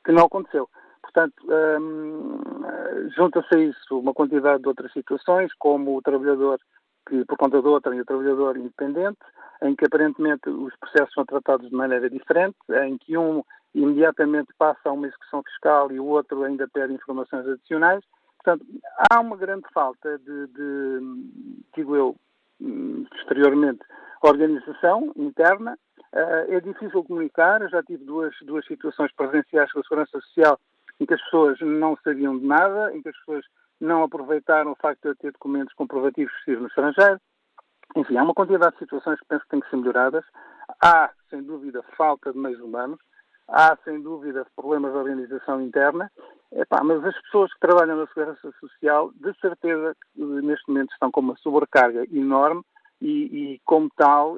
[0.05, 0.69] que não aconteceu.
[1.01, 1.33] Portanto,
[1.81, 2.39] um,
[3.15, 6.59] junta-se a isso uma quantidade de outras situações, como o trabalhador
[7.07, 9.19] que, por conta de outra, e o trabalhador independente,
[9.61, 13.43] em que aparentemente os processos são tratados de maneira diferente, em que um
[13.73, 18.03] imediatamente passa a uma execução fiscal e o outro ainda pede informações adicionais.
[18.43, 18.65] Portanto,
[19.09, 20.99] há uma grande falta de, de
[21.75, 22.15] digo eu,
[23.19, 23.81] exteriormente,
[24.21, 25.77] organização interna.
[26.13, 27.61] Uh, é difícil comunicar.
[27.61, 30.59] Eu já tive duas, duas situações presenciais com a Segurança Social
[30.99, 33.45] em que as pessoas não sabiam de nada, em que as pessoas
[33.79, 37.19] não aproveitaram o facto de eu ter documentos comprovativos estive no estrangeiro.
[37.95, 40.23] Enfim, há uma quantidade de situações que penso que têm que ser melhoradas.
[40.81, 42.99] Há, sem dúvida, falta de meios humanos.
[43.47, 46.09] Há, sem dúvida, problemas de organização interna,
[46.55, 51.19] Epá, mas as pessoas que trabalham na Segurança Social, de certeza, neste momento estão com
[51.19, 52.61] uma sobrecarga enorme
[53.01, 54.37] e, e como tal,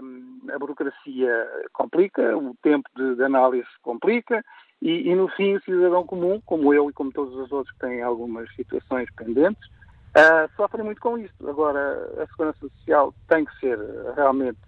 [0.00, 4.44] hum, a burocracia complica, o tempo de, de análise complica
[4.80, 7.80] e, e, no fim, o cidadão comum, como eu e como todos os outros que
[7.80, 9.68] têm algumas situações pendentes,
[10.16, 11.48] uh, sofrem muito com isto.
[11.48, 13.78] Agora, a Segurança Social tem que ser
[14.14, 14.60] realmente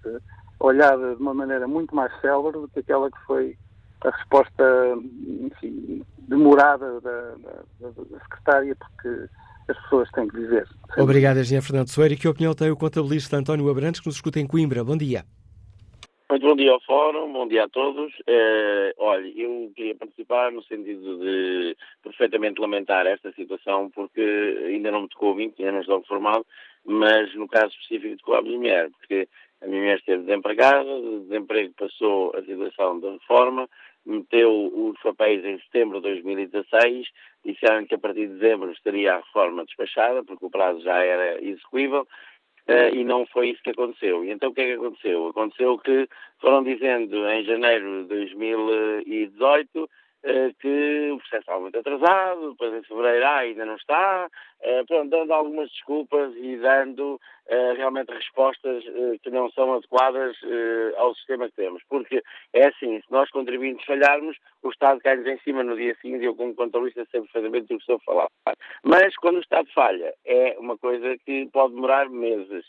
[0.58, 3.56] olhada de uma maneira muito mais célere do que aquela que foi
[4.02, 4.98] a resposta
[5.40, 9.28] enfim, demorada da, da, da, secretária, porque
[9.68, 10.66] as pessoas têm que dizer.
[10.96, 12.14] Obrigado, Engenheiro Fernando Soeiro.
[12.14, 14.84] E que opinião tem o contabilista António Abrantes, que nos escuta em Coimbra?
[14.84, 15.24] Bom dia.
[16.30, 18.12] Muito bom dia ao Fórum, bom dia a todos.
[18.20, 24.20] Uh, olha, eu queria participar no sentido de perfeitamente lamentar esta situação, porque
[24.66, 26.44] ainda não me tocou 20 anos de formado,
[26.84, 29.26] mas no caso específico tocou a minha mulher, porque
[29.62, 33.66] a minha mulher esteve desempregada, de desemprego passou a situação da reforma,
[34.08, 37.06] meteu os papéis em setembro de 2016,
[37.44, 41.44] disseram que a partir de dezembro estaria a reforma despachada, porque o prazo já era
[41.44, 42.08] execuível,
[42.68, 44.24] uh, e não foi isso que aconteceu.
[44.24, 45.28] E então o que é que aconteceu?
[45.28, 46.08] Aconteceu que
[46.40, 49.88] foram dizendo em janeiro de 2018 uh,
[50.58, 54.28] que o processo estava muito atrasado, depois em fevereiro ah, ainda não está,
[54.60, 58.84] uh, pronto, dando algumas desculpas e dando uh, realmente respostas
[59.22, 60.36] que não são adequadas
[60.96, 61.82] ao sistema que temos.
[61.88, 66.24] Porque é assim, se nós contribuintes falharmos, o Estado cai-nos em cima no dia seguinte
[66.24, 68.28] eu como contabilista sei perfeitamente do que estou a falar.
[68.82, 72.64] Mas quando o Estado falha, é uma coisa que pode demorar meses.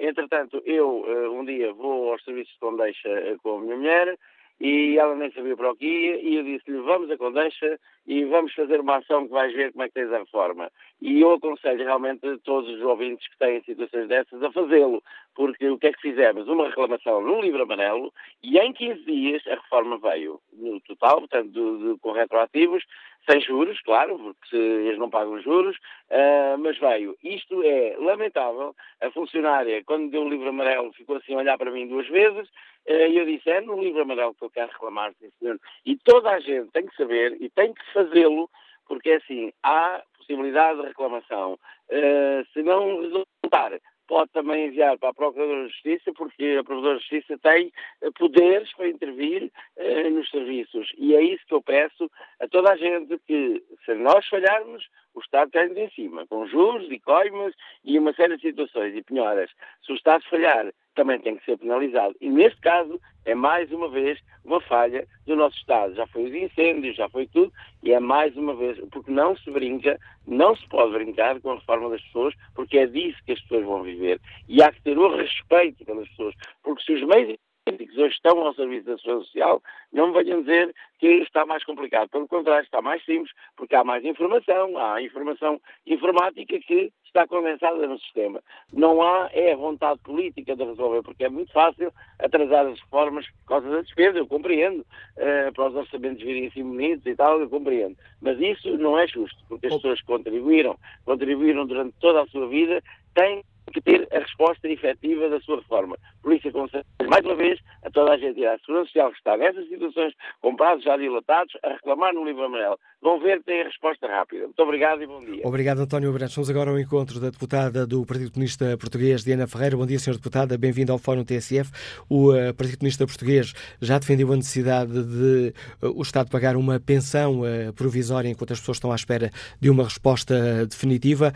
[0.00, 4.18] entretanto, eu um dia vou aos serviços de Condeixa com a minha mulher,
[4.60, 8.24] e ela nem sabia para o que ia, e eu disse-lhe, vamos a Condeixa e
[8.24, 10.70] vamos fazer uma ação que vais ver como é que tens a reforma.
[11.00, 15.02] E eu aconselho realmente todos os ouvintes que têm situações dessas a fazê-lo,
[15.34, 16.48] porque o que é que fizemos?
[16.48, 21.50] Uma reclamação no livro amarelo e em 15 dias a reforma veio no total, portanto,
[21.50, 22.82] de, de, com retroativos,
[23.28, 25.76] sem juros, claro, porque eles não pagam juros,
[26.10, 27.16] uh, mas veio.
[27.22, 28.74] Isto é lamentável.
[29.00, 32.48] A funcionária, quando deu o livro amarelo, ficou assim a olhar para mim duas vezes,
[32.88, 35.58] uh, e eu disse, é no livro amarelo que eu quero reclamar, sim senhor.
[35.84, 38.48] E toda a gente tem que saber e tem que fazê-lo,
[38.86, 41.58] porque é assim, há possibilidade de reclamação.
[41.90, 43.72] Uh, se não resultar
[44.06, 48.10] pode também enviar para a Procuradora de Justiça, porque a Procuradora de Justiça tem eh,
[48.18, 50.92] poderes para intervir eh, nos serviços.
[50.96, 55.20] E é isso que eu peço a toda a gente, que se nós falharmos, o
[55.20, 59.50] Estado cai-nos em cima, com juros e coimas e uma série de situações e penhoras.
[59.84, 62.16] Se o Estado falhar, também tem que ser penalizado.
[62.20, 65.94] E neste caso, é mais uma vez uma falha do nosso Estado.
[65.94, 69.50] Já foi os incêndios, já foi tudo, e é mais uma vez, porque não se
[69.50, 73.40] brinca, não se pode brincar com a reforma das pessoas, porque é disso que as
[73.42, 74.20] pessoas vão viver.
[74.48, 77.38] E há que ter o respeito pelas pessoas, porque se os meios
[77.72, 81.64] que hoje estão ao serviço da Segurança Social, não me venham dizer que está mais
[81.64, 82.08] complicado.
[82.08, 87.84] Pelo contrário, está mais simples, porque há mais informação, há informação informática que está condensada
[87.86, 88.40] no sistema.
[88.72, 93.26] Não há é a vontade política de resolver, porque é muito fácil atrasar as reformas
[93.26, 97.40] por causa da despesa, eu compreendo, uh, para os orçamentos virem assim bonitos e tal,
[97.40, 97.96] eu compreendo.
[98.20, 102.46] Mas isso não é justo, porque as pessoas que contribuíram, contribuíram durante toda a sua
[102.46, 102.80] vida,
[103.12, 105.96] têm que ter a resposta efetiva da sua reforma.
[106.22, 109.36] Por isso, aconselho mais uma vez a toda a gente à Segurança Social que está
[109.36, 112.78] nessas situações, com prazos já dilatados, a reclamar no livro amarelo.
[113.00, 114.44] Vão ver que têm a resposta rápida.
[114.44, 115.42] Muito obrigado e bom dia.
[115.44, 116.34] Obrigado, António Abrantes.
[116.34, 119.76] Vamos agora ao encontro da deputada do Partido Comunista Português, Diana Ferreira.
[119.76, 120.14] Bom dia, Sr.
[120.14, 120.58] Deputada.
[120.58, 121.70] Bem-vindo ao Fórum TSF.
[122.08, 126.80] O uh, Partido Comunista Português já defendeu a necessidade de uh, o Estado pagar uma
[126.80, 131.32] pensão uh, provisória enquanto as pessoas estão à espera de uma resposta definitiva.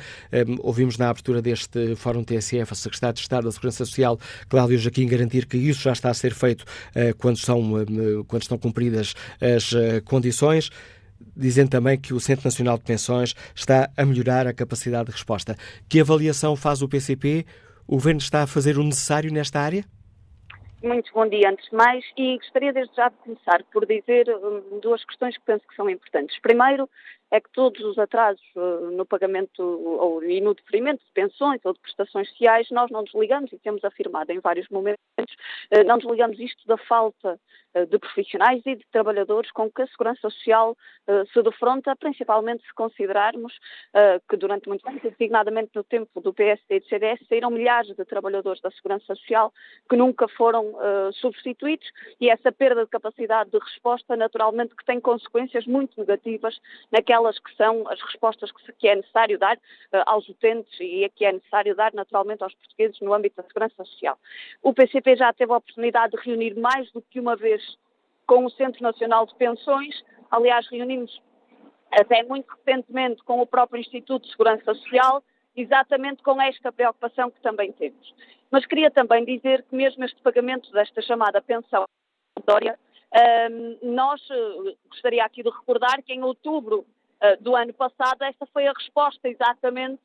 [0.63, 5.07] ouvimos na abertura deste Fórum TSF a Secretária de Estado da Segurança Social, Cláudio Jaquim,
[5.07, 6.65] garantir que isso já está a ser feito
[7.19, 7.63] quando, são,
[8.27, 9.71] quando estão cumpridas as
[10.05, 10.71] condições
[11.37, 15.57] dizendo também que o Centro Nacional de Pensões está a melhorar a capacidade de resposta.
[15.89, 17.45] Que avaliação faz o PCP?
[17.87, 19.85] O Governo está a fazer o necessário nesta área?
[20.83, 24.81] Muito bom dia, antes de mais, e gostaria desde já de começar por dizer hum,
[24.81, 26.39] duas questões que penso que são importantes.
[26.41, 26.89] Primeiro,
[27.31, 31.73] é que todos os atrasos uh, no pagamento ou, e no deferimento de pensões ou
[31.73, 36.41] de prestações sociais, nós não desligamos, e temos afirmado em vários momentos, uh, não desligamos
[36.41, 37.39] isto da falta
[37.75, 40.77] uh, de profissionais e de trabalhadores com que a Segurança Social
[41.33, 43.53] se defronta, principalmente se considerarmos
[44.29, 48.05] que durante muito tempo, designadamente no tempo do PSD e do CDS, saíram milhares de
[48.05, 49.53] trabalhadores da Segurança Social
[49.89, 50.75] que nunca foram
[51.13, 51.87] substituídos
[52.21, 57.39] e essa perda de capacidade de resposta, naturalmente, que tem consequências muito negativas naquela aquelas
[57.39, 61.77] que são as respostas que, é necessário dar uh, aos utentes e que é necessário
[61.77, 64.19] dar naturalmente aos portugueses no âmbito da segurança social.
[64.63, 67.63] O PCP já teve a oportunidade de reunir mais do que uma vez
[68.27, 71.21] com o Centro Nacional de Pensões, aliás, reunimos
[71.91, 75.23] até muito recentemente com o próprio Instituto de Segurança Social,
[75.57, 78.15] exatamente com esta preocupação que também temos.
[78.51, 81.85] Mas queria também dizer que mesmo este pagamento desta chamada pensão
[82.37, 82.79] obrigatória,
[83.51, 87.00] um, nós uh, gostaria aqui de recordar que em outubro eh,
[87.41, 90.01] do ano passado, esta foi a resposta exatamente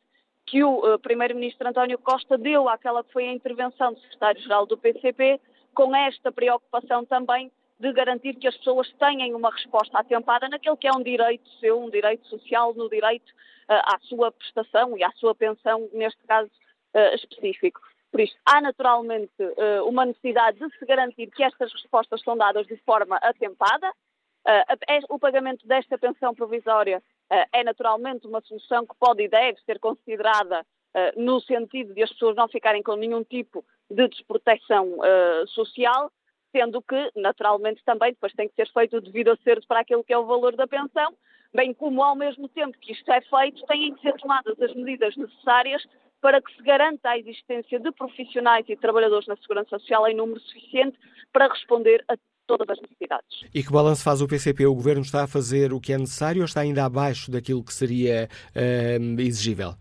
[0.45, 4.77] que o uh, Primeiro-Ministro António Costa deu àquela que foi a intervenção do Secretário-Geral do
[4.77, 5.39] PCP,
[5.73, 10.87] com esta preocupação também de garantir que as pessoas tenham uma resposta atempada naquele que
[10.87, 15.11] é um direito seu, um direito social, no direito uh, à sua prestação e à
[15.13, 16.49] sua pensão, neste caso
[17.15, 17.81] específico.
[18.09, 19.33] Por isso, há naturalmente
[19.85, 23.91] uma necessidade de se garantir que estas respostas são dadas de forma atempada,
[25.09, 29.79] o pagamento desta pensão provisória uh, é naturalmente uma solução que pode e deve ser
[29.79, 34.97] considerada uh, no sentido de as pessoas não ficarem com nenhum tipo de desproteção
[35.49, 36.11] social,
[36.51, 40.11] sendo que, naturalmente, também depois tem que ser feito o devido acerto para aquilo que
[40.11, 41.13] é o valor da pensão,
[41.53, 45.15] bem como ao mesmo tempo que isto é feito, têm que ser tomadas as medidas
[45.15, 45.85] necessárias
[46.19, 50.39] para que se garanta a existência de profissionais e trabalhadores na segurança social em número
[50.39, 50.97] suficiente
[51.31, 53.45] para responder a todas as necessidades.
[53.53, 54.65] E que balanço faz o PCP?
[54.65, 57.73] O Governo está a fazer o que é necessário ou está ainda abaixo daquilo que
[57.73, 59.75] seria uh, exigível?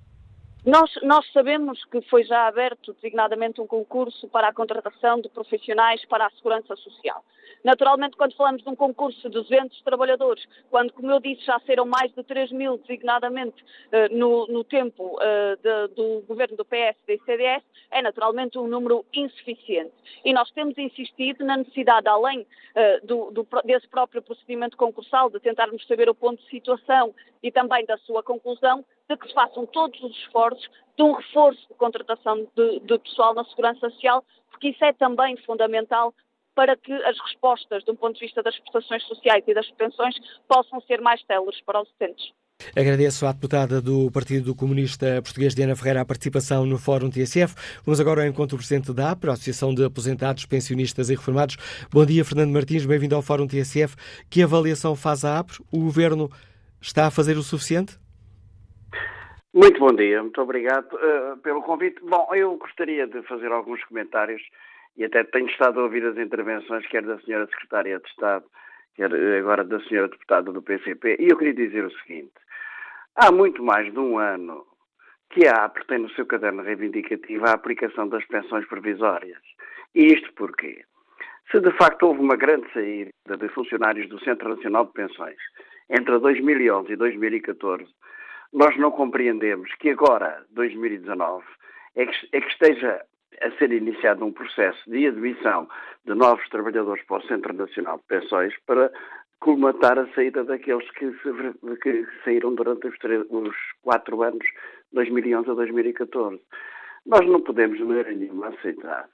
[0.67, 6.03] Nós, nós, sabemos que foi já aberto designadamente um concurso para a contratação de profissionais
[6.07, 7.23] para a segurança social.
[7.63, 11.85] Naturalmente, quando falamos de um concurso de 200 trabalhadores, quando, como eu disse, já serão
[11.85, 16.97] mais de 3 mil designadamente uh, no, no, tempo uh, de, do governo do PS
[17.09, 19.93] e CDS, é naturalmente um número insuficiente.
[20.25, 25.41] E nós temos insistido na necessidade, além uh, do, do, desse próprio procedimento concursal, de
[25.41, 29.67] tentarmos saber o ponto de situação e também da sua conclusão, de que se façam
[29.67, 34.69] todos os esforços de um reforço de contratação de, de pessoal na segurança social, porque
[34.69, 36.15] isso é também fundamental
[36.55, 40.15] para que as respostas, de um ponto de vista das prestações sociais e das pensões,
[40.49, 42.33] possam ser mais céleres para os utentes.
[42.77, 47.55] Agradeço à deputada do Partido Comunista Português, Diana Ferreira, a participação no Fórum TSF.
[47.85, 51.57] Vamos agora ao encontro do Presidente da APRA, Associação de Aposentados, Pensionistas e Reformados.
[51.91, 53.97] Bom dia, Fernando Martins, bem-vindo ao Fórum TSF.
[54.31, 55.59] Que avaliação faz a APRA?
[55.73, 56.31] O Governo
[56.81, 57.99] está a fazer o suficiente?
[59.55, 62.01] Muito bom dia, muito obrigado uh, pelo convite.
[62.03, 64.43] Bom, eu gostaria de fazer alguns comentários
[64.97, 68.45] e até tenho estado a ouvir as intervenções, quer da senhora Secretária de Estado,
[68.97, 72.33] quer eh, agora da senhora Deputada do PCP, e eu queria dizer o seguinte.
[73.15, 74.67] Há muito mais de um ano
[75.31, 79.41] que a APR tem no seu caderno reivindicativo a aplicação das pensões provisórias.
[79.95, 80.85] E isto porquê?
[81.53, 85.39] Se de facto houve uma grande saída de funcionários do Centro Nacional de Pensões
[85.89, 87.87] entre 2011 e 2014,
[88.55, 91.45] nós não compreendemos que agora, 2019,
[91.97, 93.05] é que, é que esteja
[93.43, 95.69] a ser iniciado um processo de admissão
[96.05, 98.93] de novos trabalhadores para o Centro Nacional de Pensões para
[99.41, 102.95] colmatar a saída daqueles que, se, que saíram durante os,
[103.29, 104.47] os, quatro anos,
[104.93, 106.41] 2011 a 2014.
[107.05, 109.09] Nós não podemos, de maneira nenhuma, aceitar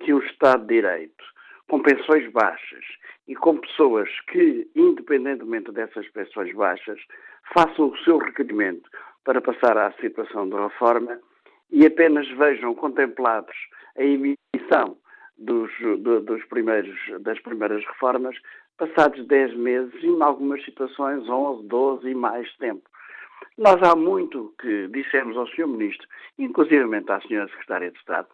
[0.00, 1.24] que o Estado de Direito,
[1.68, 2.84] com pensões baixas
[3.26, 6.98] e com pessoas que, independentemente dessas pensões baixas,
[7.54, 8.88] façam o seu requerimento
[9.24, 11.20] para passar à situação de reforma
[11.70, 13.54] e apenas vejam contemplados
[13.96, 14.96] a emissão
[15.36, 18.36] dos, do, dos primeiros, das primeiras reformas
[18.78, 22.88] passados 10 meses em algumas situações, 11, 12 e mais tempo.
[23.56, 25.66] Nós há muito que dissemos ao Sr.
[25.66, 26.06] Ministro,
[26.38, 27.48] inclusive à Sra.
[27.48, 28.28] Secretária de Estado,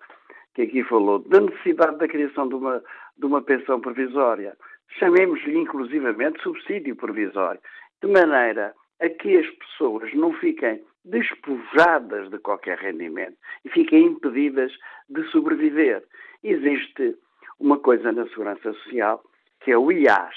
[0.55, 2.83] que aqui falou da necessidade da criação de uma,
[3.17, 4.57] de uma pensão provisória.
[4.99, 7.61] Chamemos-lhe, inclusivamente, subsídio provisório,
[8.03, 14.73] de maneira a que as pessoas não fiquem despojadas de qualquer rendimento e fiquem impedidas
[15.09, 16.03] de sobreviver.
[16.43, 17.17] Existe
[17.59, 19.23] uma coisa na Segurança Social
[19.61, 20.37] que é o IAS,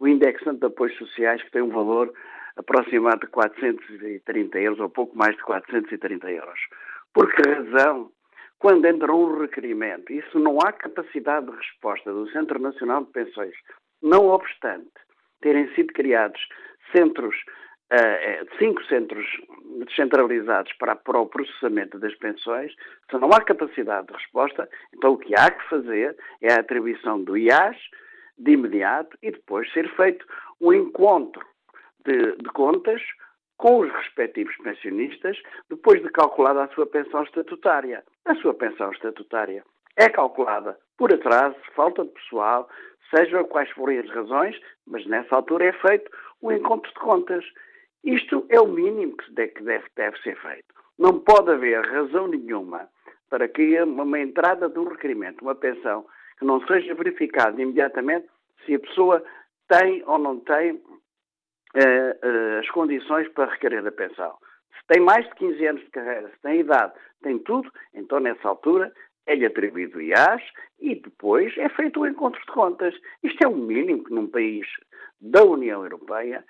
[0.00, 2.12] o Indexante de Apoios Sociais, que tem um valor
[2.56, 6.58] aproximado de 430 euros, ou pouco mais de 430 euros.
[7.12, 8.10] Por que razão?
[8.58, 13.54] Quando entra um requerimento, isso não há capacidade de resposta do Centro Nacional de Pensões,
[14.02, 14.90] não obstante
[15.40, 16.40] terem sido criados
[16.92, 17.36] centros
[17.92, 19.26] uh, cinco centros
[19.78, 22.72] descentralizados para, para o processamento das pensões,
[23.10, 27.22] se não há capacidade de resposta, então o que há que fazer é a atribuição
[27.22, 27.76] do IAS
[28.38, 30.26] de imediato e depois ser feito
[30.60, 31.44] um encontro
[32.04, 33.02] de, de contas
[33.56, 38.04] com os respectivos pensionistas, depois de calculada a sua pensão estatutária.
[38.24, 39.64] A sua pensão estatutária
[39.96, 42.68] é calculada por atraso, falta de pessoal,
[43.14, 46.10] sejam quais forem as razões, mas nessa altura é feito
[46.42, 47.44] um encontro de contas.
[48.04, 49.54] Isto é o mínimo que deve,
[49.94, 50.74] deve ser feito.
[50.98, 52.88] Não pode haver razão nenhuma
[53.28, 56.06] para que uma entrada de um requerimento, uma pensão,
[56.38, 58.26] que não seja verificado imediatamente
[58.64, 59.24] se a pessoa
[59.68, 60.80] tem ou não tem
[62.58, 64.36] as condições para requerer a pensão.
[64.78, 68.48] Se tem mais de 15 anos de carreira, se tem idade, tem tudo, então nessa
[68.48, 68.92] altura
[69.26, 70.42] é-lhe atribuído IAS
[70.80, 72.94] e depois é feito o encontro de contas.
[73.22, 74.66] Isto é o mínimo que num país
[75.20, 76.44] da União Europeia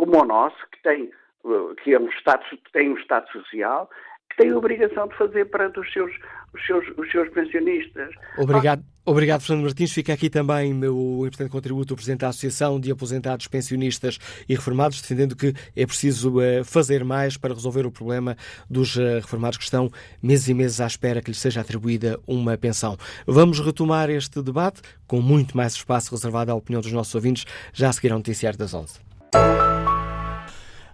[0.00, 1.10] como o nosso, que tem,
[1.44, 3.90] eh, que é um Estado, tem um Estado social,
[4.36, 6.12] tem a obrigação de fazer perante os seus,
[6.54, 8.10] os seus, os seus pensionistas.
[8.38, 8.82] Obrigado.
[9.04, 9.92] Obrigado, Fernando Martins.
[9.92, 14.18] Fica aqui também o importante contributo do Presidente da Associação de Aposentados, Pensionistas
[14.48, 18.36] e Reformados, defendendo que é preciso eh, fazer mais para resolver o problema
[18.68, 19.90] dos eh, reformados que estão
[20.22, 22.96] meses e meses à espera que lhes seja atribuída uma pensão.
[23.26, 27.88] Vamos retomar este debate com muito mais espaço reservado à opinião dos nossos ouvintes, já
[27.88, 29.00] a seguir ao Noticiário das 11.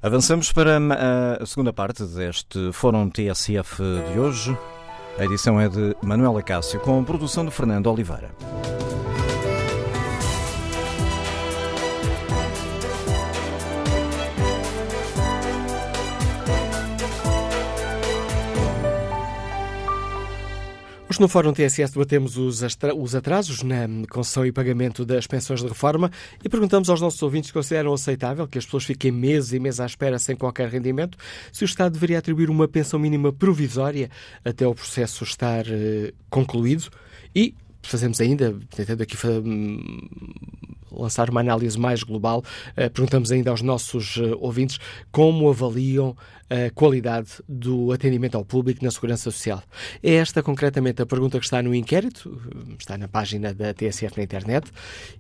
[0.07, 0.79] Avançamos para
[1.41, 3.83] a segunda parte deste Fórum TSF
[4.13, 4.57] de hoje.
[5.19, 8.31] A edição é de Manuela Cássio, com produção de Fernando Oliveira.
[21.17, 22.61] Hoje no Fórum TSS debatemos os,
[22.95, 26.11] os atrasos na concessão e pagamento das pensões de reforma
[26.45, 29.81] e perguntamos aos nossos ouvintes se consideram aceitável que as pessoas fiquem meses e meses
[29.81, 31.17] à espera sem qualquer rendimento,
[31.51, 34.11] se o Estado deveria atribuir uma pensão mínima provisória
[34.45, 36.91] até o processo estar uh, concluído
[37.35, 39.17] e fazemos ainda, tentando aqui
[40.97, 44.79] lançar uma análise mais global, uh, perguntamos ainda aos nossos uh, ouvintes
[45.11, 46.17] como avaliam
[46.49, 49.63] a qualidade do atendimento ao público na Segurança Social.
[50.03, 52.41] É esta concretamente a pergunta que está no inquérito,
[52.79, 54.71] está na página da TSF na internet,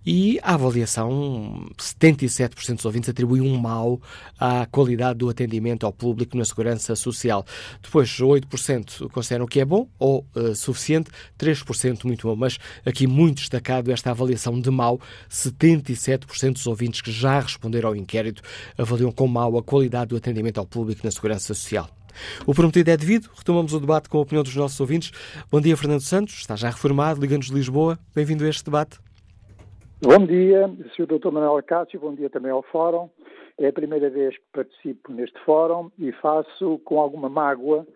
[0.05, 4.01] e a avaliação, 77% dos ouvintes atribuem um mal
[4.39, 7.45] à qualidade do atendimento ao público na Segurança Social.
[7.83, 13.39] Depois, 8% consideram que é bom ou uh, suficiente, 3% muito bom, mas aqui muito
[13.39, 15.01] destacado esta avaliação de mal,
[15.67, 18.43] 77% dos ouvintes que já responderam ao inquérito
[18.79, 21.89] avaliam com mal a qualidade do atendimento ao público na Segurança Social.
[22.47, 23.29] O prometido é devido.
[23.37, 25.11] Retomamos o debate com a opinião dos nossos ouvintes.
[25.51, 26.35] Bom dia, Fernando Santos.
[26.35, 27.99] Está já reformado, Liga-nos de Lisboa.
[28.15, 28.99] Bem-vindo a este debate.
[30.03, 31.07] Bom dia, Sr.
[31.07, 31.31] Dr.
[31.31, 31.99] Manuel Acácio.
[31.99, 33.09] Bom dia também ao Fórum.
[33.59, 37.87] É a primeira vez que participo neste Fórum e faço com alguma mágoa,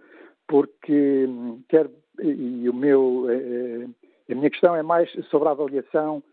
[0.48, 1.90] porque hum, quer,
[2.22, 3.86] e o meu, eh,
[4.30, 6.29] a minha questão é mais sobre a avaliação eh,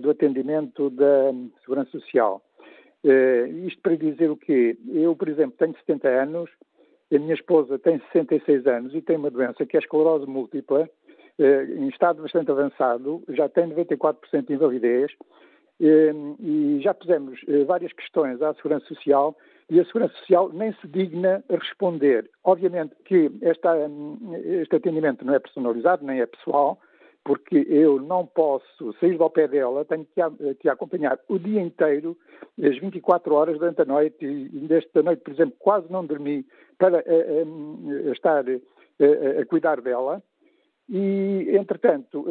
[0.00, 2.42] do atendimento da Segurança Social.
[3.04, 4.78] Uh, isto para dizer o quê?
[4.90, 6.50] Eu, por exemplo, tenho 70 anos,
[7.12, 10.88] a minha esposa tem 66 anos e tem uma doença que é a esclerose múltipla,
[11.38, 11.44] uh,
[11.76, 15.12] em estado bastante avançado, já tem 94% de invalidez,
[15.80, 19.36] e já pusemos várias questões à Segurança Social
[19.68, 22.30] e a Segurança Social nem se digna a responder.
[22.44, 23.74] Obviamente que esta,
[24.62, 26.78] este atendimento não é personalizado, nem é pessoal,
[27.24, 31.38] porque eu não posso sair do pé dela, tenho que a, que a acompanhar o
[31.38, 32.16] dia inteiro,
[32.62, 36.46] as 24 horas durante a noite, e desta noite, por exemplo, quase não dormi
[36.76, 40.22] para uh, uh, estar uh, a cuidar dela.
[40.86, 42.26] E, entretanto,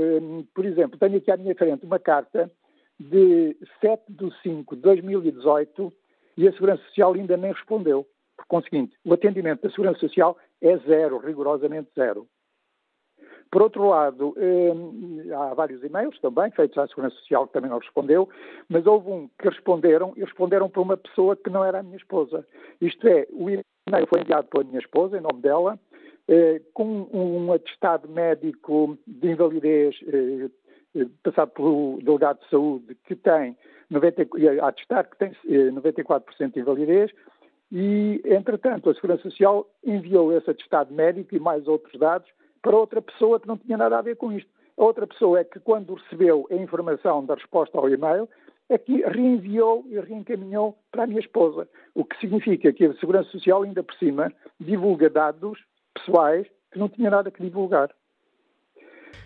[0.53, 2.51] por exemplo, tenho aqui à minha frente uma carta
[2.99, 5.91] de 7 de 5 de 2018
[6.37, 8.05] e a Segurança Social ainda nem respondeu.
[8.37, 12.27] Por conseguinte, o atendimento da Segurança Social é zero, rigorosamente zero.
[13.53, 17.77] Por outro lado, eh, há vários e-mails também, feitos à Segurança Social, que também não
[17.77, 18.27] respondeu,
[18.67, 21.97] mas houve um que responderam, e responderam para uma pessoa que não era a minha
[21.97, 22.43] esposa.
[22.81, 25.79] Isto é, o e-mail foi enviado pela minha esposa, em nome dela,
[26.27, 33.55] eh, com um atestado médico de invalidez eh, passado pelo delegado de saúde, que tem
[33.87, 34.29] 90,
[34.63, 35.31] a atestar que tem
[35.71, 37.11] 94% de invalidez,
[37.71, 42.27] e, entretanto, a Segurança Social enviou esse atestado médico e mais outros dados
[42.63, 44.49] para outra pessoa que não tinha nada a ver com isto.
[44.75, 48.27] A outra pessoa é que, quando recebeu a informação da resposta ao e-mail,
[48.69, 51.67] é que reenviou e reencaminhou para a minha esposa.
[51.93, 55.59] O que significa que a Segurança Social, ainda por cima, divulga dados
[55.93, 57.91] pessoais que não tinha nada que divulgar.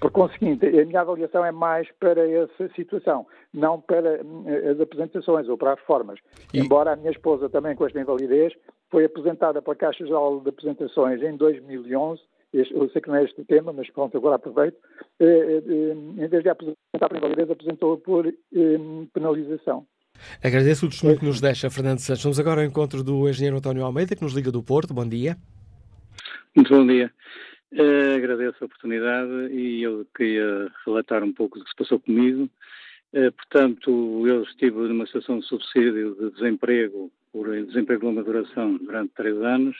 [0.01, 5.47] Por conseguinte, a minha avaliação é mais para essa situação, não para eh, as apresentações
[5.47, 6.19] ou para as reformas.
[6.53, 6.59] E...
[6.59, 8.53] Embora a minha esposa, também com esta invalidez,
[8.89, 12.21] foi apresentada pela Caixa Geral de Apresentações em 2011
[12.53, 14.77] eu sei que não é este o tema, mas pronto, agora aproveito,
[15.19, 18.33] eh, eh, em vez de apresentar por invalidez, apresentou por eh,
[19.13, 19.85] penalização.
[20.43, 22.23] Agradeço o testemunho que nos deixa, Fernando Santos.
[22.23, 24.93] Vamos agora ao encontro do engenheiro António Almeida, que nos liga do Porto.
[24.93, 25.37] Bom dia.
[26.55, 27.11] Muito bom dia.
[27.73, 32.49] Uh, agradeço a oportunidade e eu queria relatar um pouco do que se passou comigo.
[33.13, 38.77] Uh, portanto, eu estive numa situação de subsídio de desemprego por desemprego de longa duração
[38.77, 39.75] durante três anos.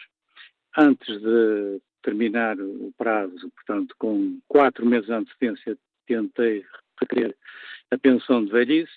[0.78, 6.66] Antes de terminar o prazo, portanto, com quatro meses de antecedência, tentei
[7.02, 7.36] requerer
[7.92, 8.94] a pensão de velhice.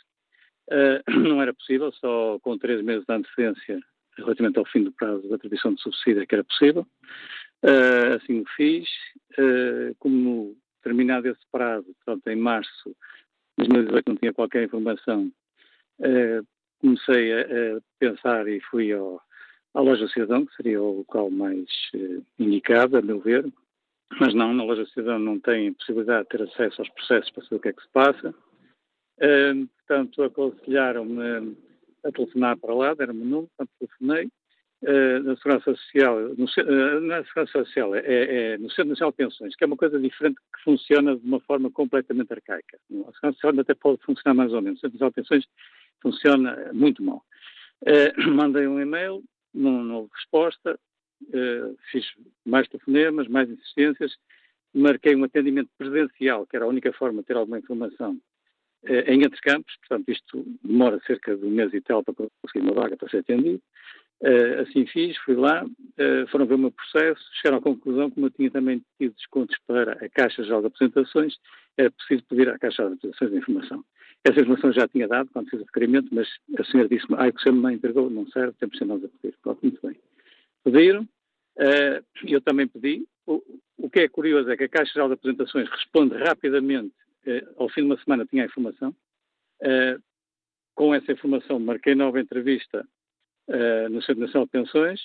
[0.70, 3.80] Uh, não era possível, só com três meses de antecedência
[4.16, 6.86] relativamente ao fim do prazo da atribuição de subsídio é que era possível.
[7.64, 8.88] Uh, assim o fiz.
[9.32, 12.90] Uh, como terminado esse prazo, portanto, em março
[13.58, 15.30] de 2018 não tinha qualquer informação,
[16.80, 19.20] comecei a, a pensar e fui ao,
[19.74, 23.46] à loja Cidadão, que seria o local mais eh, indicado, a meu ver,
[24.18, 27.56] mas não, na loja Cidadão não tem possibilidade de ter acesso aos processos para saber
[27.56, 28.34] o que é que se passa.
[29.18, 31.56] Uh, portanto, aconselharam-me
[32.04, 34.28] a telefonar para lá, deram-me o número, portanto, telefonei.
[34.82, 39.18] Uh, na Segurança Social, no, uh, na Segurança Social, é, é, no Centro Nacional de
[39.18, 42.78] Pensões, que é uma coisa diferente que funciona de uma forma completamente arcaica.
[42.78, 44.78] A Segurança Social até pode funcionar mais ou menos.
[44.78, 45.44] O Centro Nacional de Pensões
[46.00, 47.22] funciona muito mal.
[48.34, 49.22] Mandei um e-mail,
[49.54, 50.78] não, não houve resposta,
[51.22, 52.06] uh, fiz
[52.44, 54.16] mais telefonemas, mais insistências,
[54.74, 58.20] marquei um atendimento presencial, que era a única forma de ter alguma informação,
[58.84, 62.64] uh, em Entre Campos, portanto isto demora cerca de um mês e tal para conseguir
[62.64, 63.62] uma vaga para ser atendido,
[64.22, 68.26] Uh, assim fiz, fui lá, uh, foram ver o meu processo, chegaram à conclusão, como
[68.26, 71.36] eu tinha também tido descontos para a Caixa Geral de Apresentações,
[71.74, 73.84] era preciso pedir à Caixa de Apresentações a informação.
[74.22, 77.38] Essa informação já tinha dado quando fiz o requerimento, mas a senhora disse-me, ah, que
[77.38, 79.34] o senhor me entregou, não serve, temos que ser nós a pedir.
[79.42, 79.96] Pronto, muito bem.
[80.62, 83.06] Pediram, uh, eu também pedi.
[83.26, 83.42] O,
[83.78, 86.94] o, que é curioso é que a Caixa Geral de Apresentações responde rapidamente,
[87.56, 88.94] ao fim de uma semana tinha a informação.
[90.74, 92.86] com essa informação marquei nova entrevista
[93.48, 95.00] uh, no Centro Nacional de Pensões,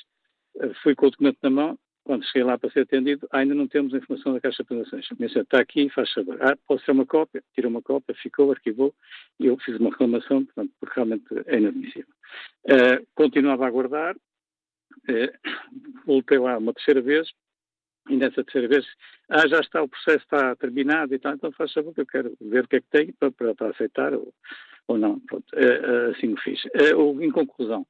[0.56, 3.68] uh, fui com o documento na mão, quando cheguei lá para ser atendido, ainda não
[3.68, 5.08] temos a informação da Caixa de Pensões.
[5.20, 6.38] Disse, está aqui, faz favor.
[6.40, 7.44] Ah, posso ter uma cópia?
[7.56, 8.94] Tira uma cópia, ficou, arquivou,
[9.40, 12.14] e eu fiz uma reclamação, portanto, porque realmente é inadmissível.
[12.66, 14.16] Uh, continuava a aguardar,
[16.06, 17.28] voltei lá uma terceira vez,
[18.08, 18.86] e nessa terceira vez,
[19.28, 22.38] ah, já está, o processo está terminado e tal, então faz favor que eu quero
[22.40, 24.32] ver o que é que tem para, para, para aceitar ou,
[24.88, 25.20] ou não.
[25.22, 25.46] Pronto,
[26.12, 26.62] assim o fiz.
[27.20, 27.82] em conclusão,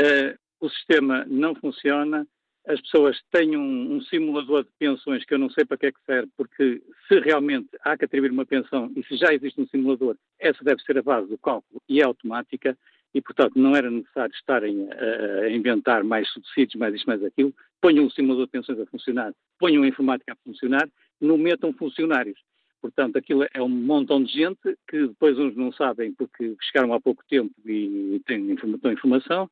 [0.00, 2.26] uh, o sistema não funciona,
[2.66, 5.92] as pessoas têm um, um, simulador de pensões que eu não sei para que é
[5.92, 9.66] que serve, porque se realmente há que atribuir uma pensão e se já existe um
[9.66, 12.76] simulador, essa deve ser a base do cálculo e é automática
[13.14, 17.54] e, portanto, não era necessário estarem a, a inventar mais subsídios, mais isto, mais aquilo.
[17.80, 20.88] Ponham um simulador de pensões a funcionar, ponham a informática a funcionar,
[21.20, 22.40] não metam funcionários.
[22.80, 27.00] Portanto, aquilo é um montão de gente que depois uns não sabem porque chegaram há
[27.00, 29.48] pouco tempo e têm informação,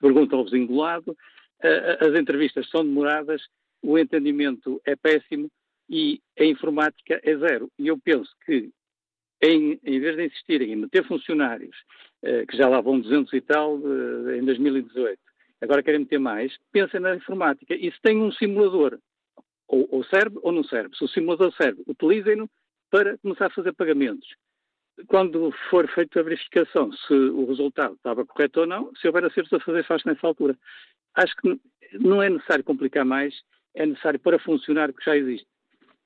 [0.00, 1.16] perguntam ao vizinho do lado,
[2.00, 3.42] as entrevistas são demoradas,
[3.82, 5.50] o entendimento é péssimo
[5.88, 7.70] e a informática é zero.
[7.78, 8.70] E eu penso que,
[9.42, 11.76] em, em vez de insistirem em meter funcionários,
[12.22, 15.18] eh, que já lá vão 200 e tal eh, em 2018,
[15.60, 17.74] agora querem meter mais, pensem na informática.
[17.74, 18.98] E se tem um simulador,
[19.66, 20.96] ou, ou serve ou não serve.
[20.96, 22.48] Se o simulador serve, utilizem-no
[22.90, 24.28] para começar a fazer pagamentos
[25.08, 29.52] quando for feita a verificação se o resultado estava correto ou não, se houver acertos
[29.52, 30.56] a fazer, faz nessa altura.
[31.14, 31.60] Acho que
[31.98, 33.34] não é necessário complicar mais,
[33.74, 35.46] é necessário para funcionar o que já existe.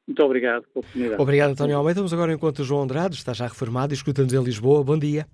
[0.07, 1.23] Muito obrigado pela oportunidade.
[1.23, 2.01] Obrigado, António Almeida.
[2.01, 4.85] Vamos agora enquanto João Andrade está já reformado e escuta-nos em Lisboa.
[4.85, 5.27] Bom dia.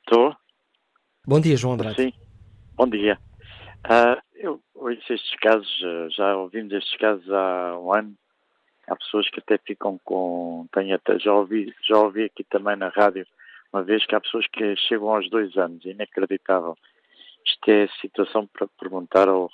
[0.00, 0.36] Estou.
[1.26, 1.96] Bom dia, João Andrade.
[1.96, 2.12] Sim.
[2.74, 3.18] Bom dia.
[3.86, 5.80] Uh, eu ouço estes casos,
[6.14, 8.14] já ouvimos estes casos há um ano
[8.90, 10.66] há pessoas que até ficam com.
[10.72, 13.26] Tenho até, já, ouvi, já ouvi aqui também na rádio
[13.72, 16.76] uma vez que há pessoas que chegam aos dois anos, inacreditável.
[17.44, 19.50] Isto é situação para perguntar ao,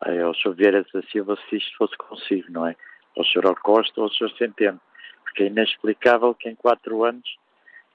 [0.00, 0.54] ao Sr.
[0.54, 2.76] Vieira da Silva se isto fosse consigo, não é?
[3.16, 3.54] Ao Sr.
[3.62, 4.30] Costa ou ao Sr.
[4.36, 4.80] Centeno.
[5.22, 7.28] Porque é inexplicável que em quatro anos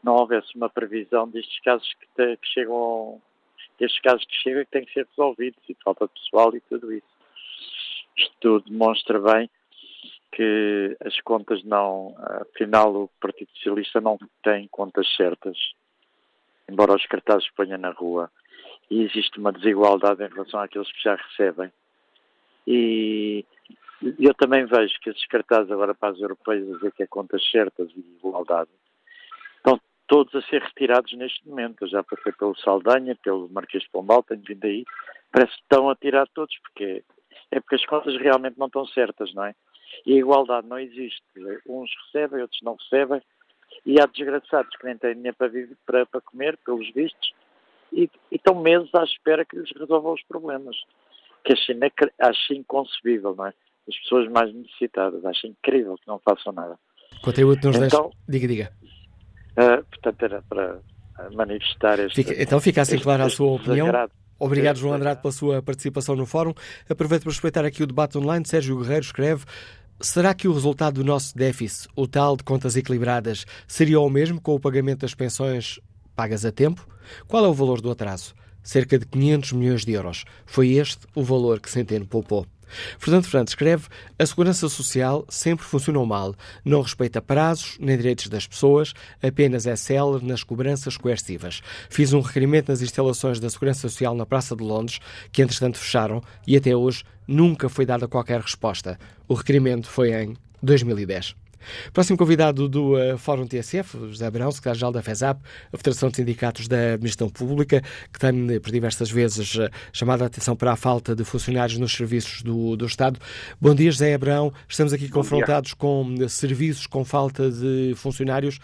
[0.04, 3.22] não houvesse uma previsão destes casos que, te, que chegam,
[3.80, 6.92] destes casos que chegam que têm que ser resolvidos e falta de pessoal e tudo
[6.92, 7.08] isso.
[8.18, 9.50] Isto demonstra bem
[10.32, 12.16] que as contas não,
[12.54, 15.58] afinal o Partido Socialista não tem contas certas,
[16.70, 18.32] embora os cartazes ponham na rua,
[18.92, 21.72] e existe uma desigualdade em relação àqueles que já recebem.
[22.68, 23.46] E
[24.20, 27.42] eu também vejo que esses cartazes agora para as europeias a dizer que é contas
[27.50, 28.70] certas e igualdade,
[29.56, 31.84] estão todos a ser retirados neste momento.
[31.84, 34.84] Eu já passei pelo Saldanha, pelo Marquês de Pombal, tenho vindo aí,
[35.32, 37.02] parece que estão a tirar todos, porque
[37.50, 39.56] é porque as contas realmente não estão certas, não é?
[40.06, 41.24] E a igualdade não existe.
[41.66, 43.22] Uns recebem, outros não recebem.
[43.86, 47.34] E há desgraçados que nem têm dinheiro para, viver, para, para comer, pelos vistos,
[47.92, 50.76] e, e estão meses à espera que lhes resolvam os problemas.
[51.44, 51.72] Que acho,
[52.20, 53.54] acho inconcebível, não é?
[53.88, 55.26] As pessoas mais necessitadas.
[55.26, 56.78] Acho incrível que não façam nada.
[57.24, 58.12] Conteúdo nos então.
[58.28, 58.72] Diga, diga.
[59.52, 60.80] Uh, portanto, era para
[61.34, 62.16] manifestar este.
[62.16, 63.86] Fica, então fica assim clara a sua opinião.
[63.86, 64.12] Desagrado.
[64.40, 66.54] Obrigado, João Andrade, pela sua participação no fórum.
[66.90, 68.44] Aproveito para respeitar aqui o debate online.
[68.48, 69.46] Sérgio Guerreiro escreve
[70.02, 74.42] Será que o resultado do nosso déficit, o tal de contas equilibradas, seria o mesmo
[74.42, 75.80] com o pagamento das pensões
[76.22, 76.88] pagas a tempo?
[77.28, 78.36] Qual é o valor do atraso?
[78.62, 80.24] Cerca de 500 milhões de euros.
[80.46, 82.46] Foi este o valor que Centeno poupou.
[83.00, 83.88] Fernando Fernandes escreve:
[84.20, 89.76] A segurança social sempre funcionou mal, não respeita prazos nem direitos das pessoas, apenas é
[89.76, 91.64] célere nas cobranças coercivas.
[91.90, 95.00] Fiz um requerimento nas instalações da Segurança Social na Praça de Londres,
[95.32, 99.00] que entretanto fecharam, e até hoje nunca foi dada qualquer resposta.
[99.28, 101.41] O requerimento foi em 2010.
[101.94, 105.42] Próximo convidado do uh, Fórum TSF, José Abrão, secretário-geral da FESAP,
[105.72, 107.82] a Federação de Sindicatos da Administração Pública,
[108.12, 111.94] que tem por diversas vezes uh, chamado a atenção para a falta de funcionários nos
[111.94, 113.20] serviços do, do Estado.
[113.60, 114.54] Bom dia, José Abrão.
[114.68, 115.78] Estamos aqui Bom confrontados dia.
[115.78, 118.60] com uh, serviços com falta de funcionários.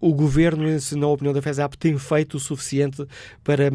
[0.00, 0.64] O governo,
[0.96, 3.04] na opinião da FESAP, tem feito o suficiente
[3.42, 3.68] para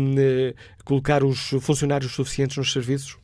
[0.85, 3.17] colocar os funcionários suficientes nos serviços?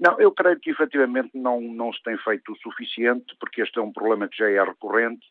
[0.00, 3.82] Não, eu creio que efetivamente não, não se tem feito o suficiente, porque este é
[3.82, 5.26] um problema que já é recorrente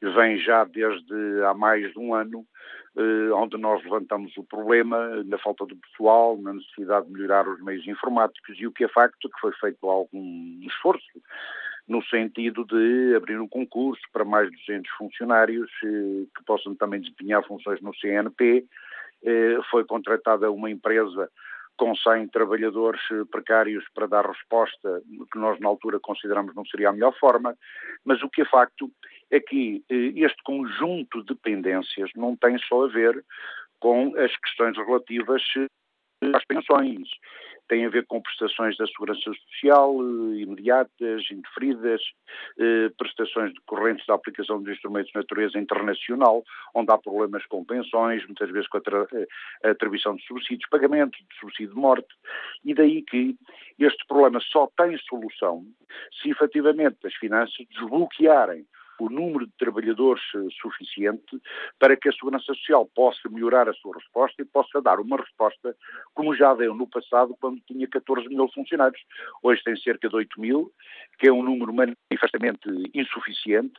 [0.00, 2.46] vem já desde há mais de um ano,
[2.96, 7.60] eh, onde nós levantamos o problema na falta de pessoal, na necessidade de melhorar os
[7.62, 11.20] meios informáticos e o que é facto que foi feito algum esforço
[11.88, 17.00] no sentido de abrir um concurso para mais de 200 funcionários eh, que possam também
[17.00, 18.64] desempenhar funções no CNP.
[19.24, 21.28] Eh, foi contratada uma empresa
[21.78, 25.00] com 100 trabalhadores eh, precários para dar resposta,
[25.32, 27.56] que nós na altura consideramos não seria a melhor forma,
[28.04, 28.90] mas o que é facto
[29.30, 33.24] é que este conjunto de pendências não tem só a ver
[33.80, 35.42] com as questões relativas
[36.34, 37.08] às pensões.
[37.68, 39.20] Tem a ver com prestações da segurança
[39.52, 42.00] social eh, imediatas, indeferidas,
[42.58, 46.42] eh, prestações decorrentes da aplicação de instrumentos de natureza internacional,
[46.74, 48.80] onde há problemas com pensões, muitas vezes com a,
[49.12, 49.26] eh,
[49.64, 52.08] a atribuição de subsídios, pagamentos de subsídio de morte,
[52.64, 53.36] e daí que
[53.78, 55.62] este problema só tem solução
[56.22, 58.66] se efetivamente as finanças desbloquearem
[59.04, 61.40] o número de trabalhadores eh, suficiente
[61.78, 65.76] para que a Segurança Social possa melhorar a sua resposta e possa dar uma resposta
[66.14, 69.00] como já deu no passado quando tinha 14 mil funcionários.
[69.42, 70.72] Hoje tem cerca de 8 mil,
[71.18, 73.78] que é um número manifestamente insuficiente,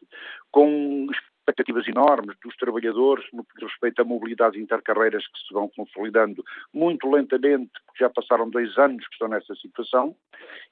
[0.52, 1.08] com
[1.50, 6.44] expectativas enormes dos trabalhadores no que respeita a mobilidade intercarreiras que se vão consolidando
[6.74, 10.16] muito lentamente, porque já passaram dois anos que estão nessa situação,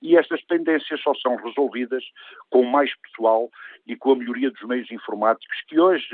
[0.01, 2.03] e estas tendências só são resolvidas
[2.49, 3.49] com mais pessoal
[3.85, 6.07] e com a melhoria dos meios informáticos, que hoje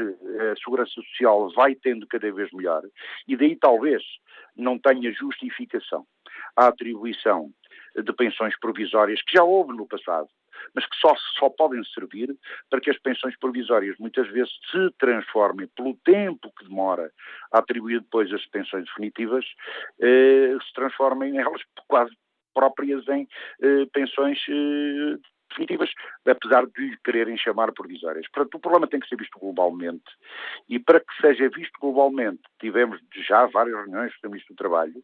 [0.51, 2.83] a Segurança Social vai tendo cada vez melhor,
[3.27, 4.01] e daí talvez
[4.55, 6.05] não tenha justificação
[6.55, 7.51] a atribuição
[7.95, 10.27] de pensões provisórias, que já houve no passado,
[10.73, 12.35] mas que só, só podem servir
[12.69, 17.11] para que as pensões provisórias muitas vezes se transformem, pelo tempo que demora
[17.51, 19.45] a atribuir depois as pensões definitivas,
[20.01, 22.15] eh, se transformem elas quase
[22.53, 23.27] próprias em
[23.61, 25.17] eh, pensões eh,
[25.53, 25.89] definitivas,
[26.25, 28.27] apesar de quererem chamar provisórias.
[28.31, 30.03] Portanto, o problema tem que ser visto globalmente
[30.67, 35.03] e para que seja visto globalmente, tivemos já várias reuniões com o Ministro do Trabalho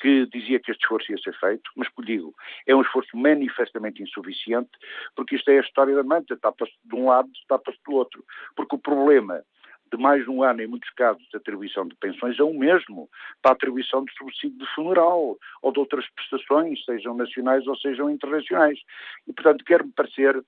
[0.00, 2.34] que dizia que este esforço ia ser feito, mas que digo,
[2.66, 4.70] é um esforço manifestamente insuficiente,
[5.16, 8.24] porque isto é a história da manta, tapa-se de um lado, tapa-se do outro.
[8.54, 9.42] Porque o problema
[9.90, 13.08] de mais de um ano, em muitos casos, de atribuição de pensões é o mesmo
[13.42, 18.10] para a atribuição de subsídio de funeral ou de outras prestações, sejam nacionais ou sejam
[18.10, 18.78] internacionais.
[19.26, 20.42] E, portanto, quer-me parecer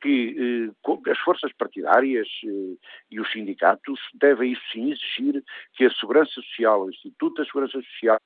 [0.00, 2.76] que eh, as forças partidárias eh,
[3.10, 5.42] e os sindicatos devem, isso sim, exigir
[5.74, 8.18] que a Segurança Social, o Instituto da Segurança Social,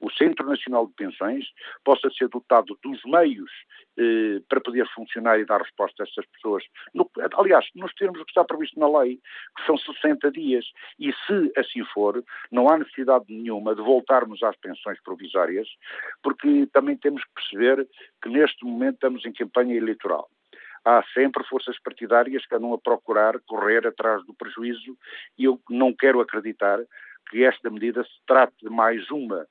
[0.00, 1.44] o Centro Nacional de Pensões,
[1.84, 3.50] possa ser dotado dos meios
[3.98, 6.64] eh, para poder funcionar e dar resposta a estas pessoas.
[6.94, 9.20] No, aliás, nos termos que está previsto na lei,
[9.56, 10.64] que são 60 dias,
[10.98, 15.68] e se assim for, não há necessidade nenhuma de voltarmos às pensões provisórias,
[16.22, 17.88] porque também temos que perceber
[18.22, 20.28] que neste momento estamos em campanha eleitoral
[20.84, 24.96] há sempre forças partidárias que andam a procurar correr atrás do prejuízo
[25.36, 26.78] e eu não quero acreditar
[27.30, 29.46] que esta medida se trate de mais uma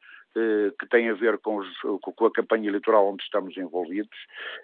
[0.79, 1.67] que tem a ver com, os,
[2.01, 4.17] com, a campanha eleitoral onde estamos envolvidos,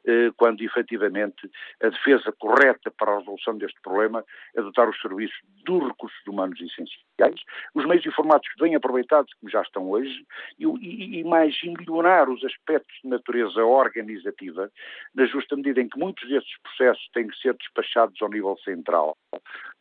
[0.05, 1.49] eh, quando efetivamente
[1.81, 4.23] a defesa correta para a resolução deste problema
[4.55, 7.41] é dotar os serviços dos recursos humanos essenciais,
[7.73, 10.25] os meios informáticos bem aproveitados, como já estão hoje,
[10.59, 14.69] e, e, mais melhorar os aspectos de natureza organizativa,
[15.15, 19.17] na justa medida em que muitos destes processos têm que ser despachados ao nível central.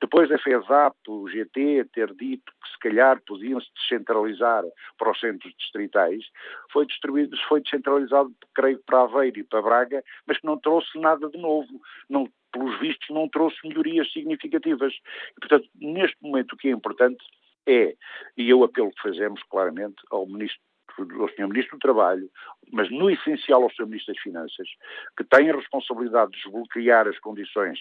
[0.01, 4.64] Depois a FESAP, o GT, ter dito que se calhar podiam-se descentralizar
[4.99, 6.24] para os centros distritais distritais,
[6.72, 11.28] foi distribuído, foi descentralizado, creio, para Aveiro e para Braga, mas que não trouxe nada
[11.28, 11.80] de novo.
[12.09, 14.93] Não, pelos vistos, não trouxe melhorias significativas.
[14.93, 17.24] E, portanto, neste momento, o que é importante
[17.66, 17.95] é,
[18.37, 20.61] e eu apelo que fazemos claramente ao Ministro
[20.99, 21.49] ao Sr.
[21.49, 22.28] Ministro do Trabalho,
[22.70, 23.86] mas no essencial ao Sr.
[23.86, 24.68] Ministro das Finanças,
[25.16, 27.78] que tem a responsabilidade de desbloquear as condições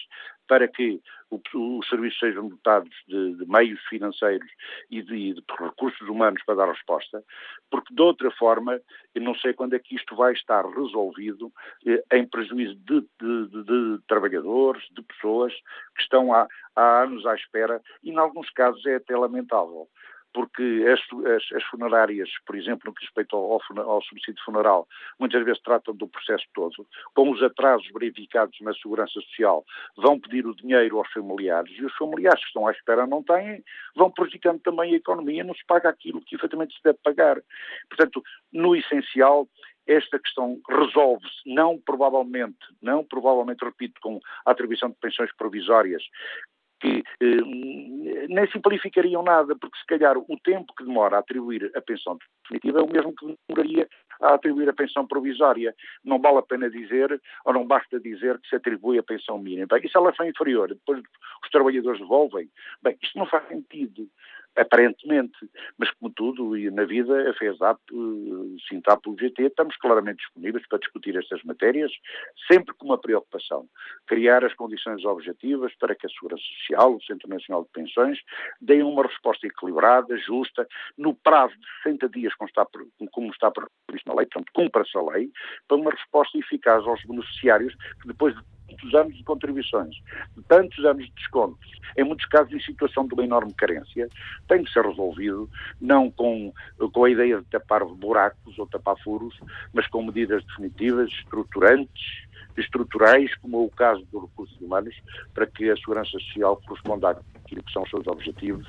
[0.48, 1.00] para que
[1.54, 4.48] os serviços sejam dotados de, de meios financeiros
[4.90, 7.22] e de, de, recursos humanos para dar resposta,
[7.70, 8.78] porque de outra forma,
[9.14, 11.50] eu não sei quando é que isto vai estar resolvido
[11.86, 15.54] eh, em prejuízo de, de, trabalhadores, de pessoas
[15.96, 16.46] que estão há,
[16.76, 19.88] há anos à espera e, em alguns casos, é até lamentável
[20.32, 25.44] porque as, as, as, funerárias, por exemplo, no que respeita ao, ao, subsídio funeral, muitas
[25.44, 29.64] vezes tratam do processo todo, com os atrasos verificados na Segurança Social,
[29.96, 33.62] vão pedir o dinheiro aos familiares e os familiares que estão à espera não têm,
[33.94, 37.40] vão prejudicando também a economia, não se paga aquilo que efetivamente se deve pagar.
[37.88, 38.22] Portanto,
[38.52, 39.48] no essencial,
[39.86, 46.02] esta questão resolve-se, não provavelmente, não provavelmente, repito, com a atribuição de pensões provisórias,
[46.82, 51.80] que eh, nem simplificariam nada, porque se calhar o tempo que demora a atribuir a
[51.80, 53.88] pensão definitiva é o mesmo que demoraria
[54.20, 55.72] a atribuir a pensão provisória.
[56.04, 59.68] Não vale a pena dizer, ou não basta dizer que se atribui a pensão mínima.
[59.70, 61.00] Bem, e se ela foi inferior, depois
[61.44, 62.48] os trabalhadores devolvem?
[62.82, 64.08] Bem, isto não faz sentido
[64.56, 65.38] aparentemente,
[65.78, 70.66] mas como tudo, e na vida, a FESAP, eh, Sintap o GT, estamos claramente disponíveis
[70.68, 71.90] para discutir estas matérias,
[72.50, 73.66] sempre com uma preocupação,
[74.06, 78.18] criar as condições objetivas para que a Segurança Social, o Centro Nacional de Pensões,
[78.60, 80.66] deem uma resposta equilibrada, justa,
[80.98, 82.66] no prazo de 60 dias, como está,
[83.10, 85.30] como está previsto na lei, portanto, cumpra-se a lei,
[85.66, 89.94] para uma resposta eficaz aos beneficiários que depois de tantos anos de contribuições,
[90.36, 94.08] de tantos anos de descontos, em muitos casos em situação de uma enorme carência,
[94.48, 95.48] tem que ser resolvido,
[95.80, 96.52] não com,
[96.92, 99.38] com a ideia de tapar buracos ou tapar furos,
[99.72, 104.94] mas com medidas definitivas, estruturantes, estruturais, como é o caso dos recursos humanos,
[105.34, 108.66] para que a segurança social corresponda àquilo que são os seus objetivos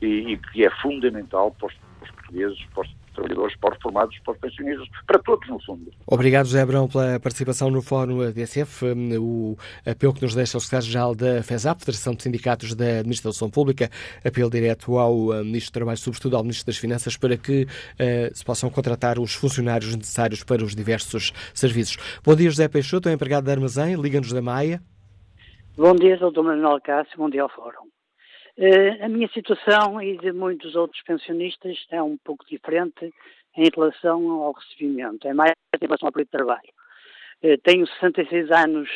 [0.00, 3.76] e, e que é fundamental para os, para os portugueses, para os trabalhadores, para os
[3.76, 5.90] reformados, para os pensionistas, para todos, no fundo.
[6.06, 8.84] Obrigado, José Abrão, pela participação no Fórum ADSF.
[9.18, 9.56] O
[9.86, 13.90] apelo que nos deixa o secretário-geral da FESAP, Federação de Sindicatos da Administração Pública,
[14.24, 18.36] apelo direto ao eh, Ministro do Trabalho, sobretudo ao Ministro das Finanças, para que uh,
[18.36, 21.96] se possam contratar os funcionários necessários para os diversos serviços.
[22.24, 24.80] Bom dia, José Peixoto, é empregado de armazém, liga-nos da Maia.
[25.76, 26.42] Bom dia, Dr.
[26.42, 27.91] Manuel Cássio, bom dia ao Fórum.
[28.58, 33.12] Uh, a minha situação e de muitos outros pensionistas é um pouco diferente
[33.56, 36.70] em relação ao recebimento, é mais em relação ao período de trabalho.
[37.42, 38.88] Uh, tenho 66 anos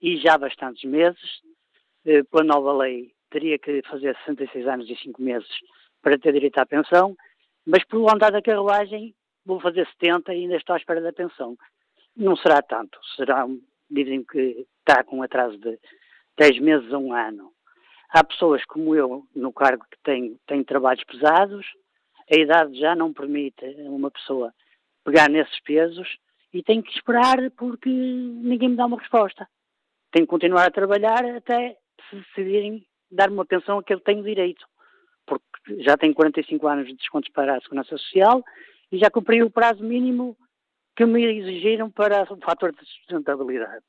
[0.00, 1.42] e já bastantes meses.
[2.30, 5.48] Pela nova lei, teria que fazer 66 anos e 5 meses
[6.02, 7.16] para ter direito à pensão,
[7.66, 11.56] mas pelo andar da carruagem vou fazer 70 e ainda estou à espera da pensão.
[12.14, 13.46] Não será tanto, será,
[13.90, 15.78] dizem que está com um atraso de
[16.36, 17.53] 10 meses a um ano.
[18.14, 21.66] Há pessoas como eu, no cargo que tenho, têm trabalhos pesados,
[22.32, 24.54] a idade já não permite uma pessoa
[25.04, 26.16] pegar nesses pesos
[26.52, 29.48] e tenho que esperar porque ninguém me dá uma resposta.
[30.12, 31.76] Tenho que continuar a trabalhar até
[32.08, 34.64] se decidirem dar uma pensão a que eu tenho direito.
[35.26, 38.44] Porque já tenho 45 anos de descontos para a Segurança Social
[38.92, 40.36] e já cumpri o prazo mínimo
[40.94, 43.84] que me exigiram para o fator de sustentabilidade.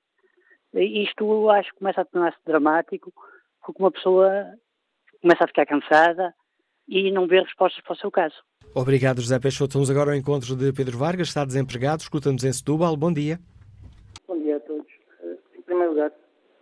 [0.73, 3.13] Isto acho que começa a tornar-se dramático
[3.65, 4.45] porque uma pessoa
[5.21, 6.33] começa a ficar cansada
[6.87, 8.35] e não vê respostas para o seu caso.
[8.75, 9.73] Obrigado, José Peixoto.
[9.73, 12.95] Vamos agora ao encontro de Pedro Vargas, está desempregado, escuta-nos em Setúbal.
[12.95, 13.39] Bom dia.
[14.27, 14.85] Bom dia a todos.
[15.57, 16.11] Em primeiro lugar,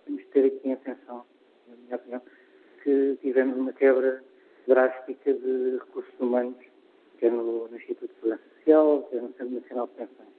[0.06, 1.26] temos de ter aqui em atenção,
[1.68, 2.22] na minha opinião,
[2.84, 4.24] que tivemos uma quebra
[4.68, 6.56] drástica de recursos humanos,
[7.20, 10.34] quer no, no Instituto de Segurança Social, quer no Centro Nacional de Pensões.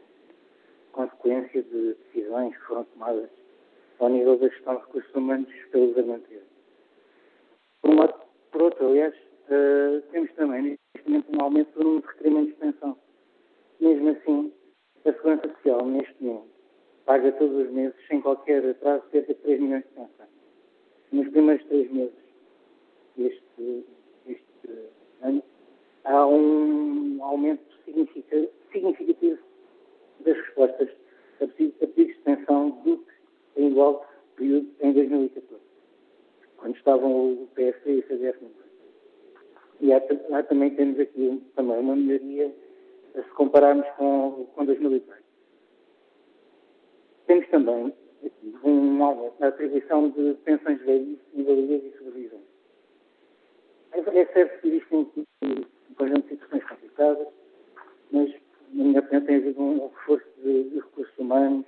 [0.92, 3.28] Consequência de decisões que foram tomadas
[3.98, 6.53] ao nível da gestão de recursos humanos pelo Governo anterior.
[7.84, 8.14] Por um lado,
[8.50, 12.60] por outro, aliás, uh, temos também neste momento um aumento do número de requerimentos de
[12.60, 12.96] pensão.
[13.78, 14.52] Mesmo assim,
[15.04, 16.48] a Segurança Social, neste momento,
[17.04, 20.30] paga todos os meses, sem qualquer atraso, cerca de 3 milhões de pensões.
[21.12, 22.14] Nos primeiros três meses
[23.18, 23.84] deste,
[24.24, 24.88] deste
[25.20, 25.42] ano,
[26.04, 29.38] há um aumento significativo
[30.20, 30.88] das respostas
[31.42, 35.73] a pedidos de pensão do que em igual período em 2014
[36.64, 38.50] quando estavam o PSD e o no
[39.82, 40.00] E há,
[40.32, 42.50] há, também temos aqui também uma melhoria
[43.12, 45.22] se compararmos com, com 2010.
[47.26, 47.94] Temos também
[48.24, 52.40] aqui um aumento na atribuição de pensões velhas, invalidez e sobrevisão.
[53.92, 55.06] É certo que existem
[55.42, 57.28] um conjunto de situações complicadas,
[58.10, 58.34] mas,
[58.72, 61.66] na minha opinião, tem havido um reforço de, de recursos humanos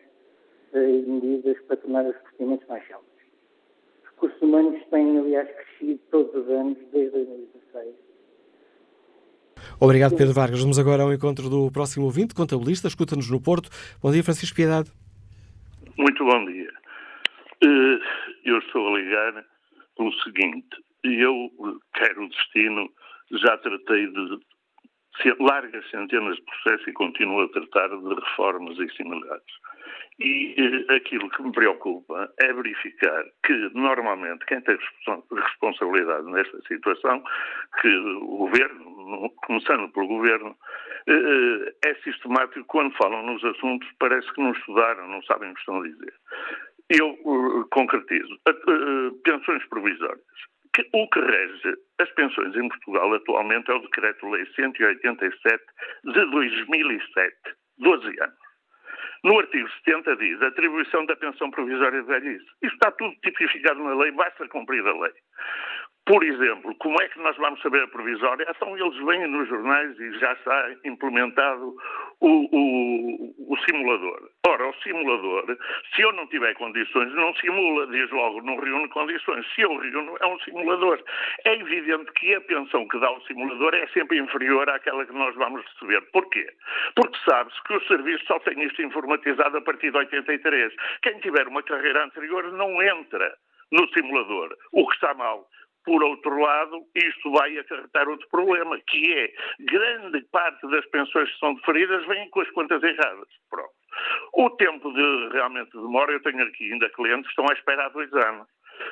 [0.73, 3.16] eh, e medidas para tornar os procedimentos mais céleres
[4.17, 7.95] recursos humanos têm, aliás, crescido todos os anos desde 2016.
[9.81, 10.61] Obrigado, Pedro Vargas.
[10.61, 13.69] Vamos agora ao encontro do próximo ouvinte, contabilista, escuta-nos no Porto.
[14.03, 14.91] Bom dia, Francisco Piedade.
[15.99, 16.71] Muito bom dia.
[17.63, 17.99] Eh,
[18.45, 19.45] eu estou a ligar
[19.97, 20.77] pelo seguinte.
[21.05, 21.51] Eu
[21.95, 22.91] quero o destino,
[23.33, 24.41] já tratei de
[25.41, 29.45] largas centenas de processos e continuo a tratar de reformas e similares.
[30.19, 34.79] E eh, aquilo que me preocupa é verificar que, normalmente, quem tem
[35.31, 37.23] responsabilidade nesta situação,
[37.81, 40.57] que o governo, começando pelo governo,
[41.07, 45.61] eh, é sistemático quando falam nos assuntos, parece que não estudaram, não sabem o que
[45.61, 46.15] estão a dizer.
[46.89, 48.33] Eu uh, concretizo.
[48.49, 50.21] Uh, pensões provisórias.
[50.73, 55.65] Que, o que rege as pensões em Portugal atualmente é o Decreto-Lei 187
[56.05, 57.37] de 2007,
[57.79, 58.46] 12 anos.
[59.25, 62.47] No artigo 70 diz atribuição da pensão provisória de velhice.
[62.63, 65.13] Isto está tudo tipificado na lei, basta cumprir a lei.
[66.07, 68.47] Por exemplo, como é que nós vamos saber a provisória?
[68.49, 71.75] Então eles vêm nos jornais e já está implementado
[72.21, 74.31] o, o, o, simulador.
[74.47, 75.59] Ora, o simulador,
[75.93, 79.45] se eu não tiver condições, não simula, diz logo, não reúne condições.
[79.53, 81.03] Se eu reúno, é um simulador.
[81.45, 85.35] É evidente que a pensão que dá o simulador é sempre inferior àquela que nós
[85.35, 86.03] vamos receber.
[86.13, 86.47] Porquê?
[86.95, 90.73] Porque sabe-se que o serviço só tem isto informatizado a partir de 83.
[91.03, 93.35] Quem tiver uma carreira anterior não entra
[93.73, 95.49] no simulador, o que está mal.
[95.87, 101.39] Por outro lado, isto vai acarretar outro problema, que é grande parte das pensões que
[101.39, 103.29] são deferidas vêm com as contas erradas.
[103.49, 103.71] Pronto.
[104.35, 107.89] O tempo de realmente demora, eu tenho aqui ainda clientes que estão à espera há
[107.89, 108.49] dois anos.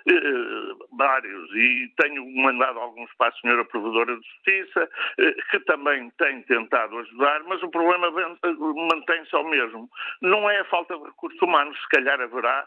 [0.09, 6.11] Uh, vários, e tenho mandado alguns para a senhora Provedora de Justiça, uh, que também
[6.17, 9.91] tem tentado ajudar, mas o problema mantém-se ao mesmo.
[10.23, 12.67] Não é a falta de recursos humanos, se calhar haverá,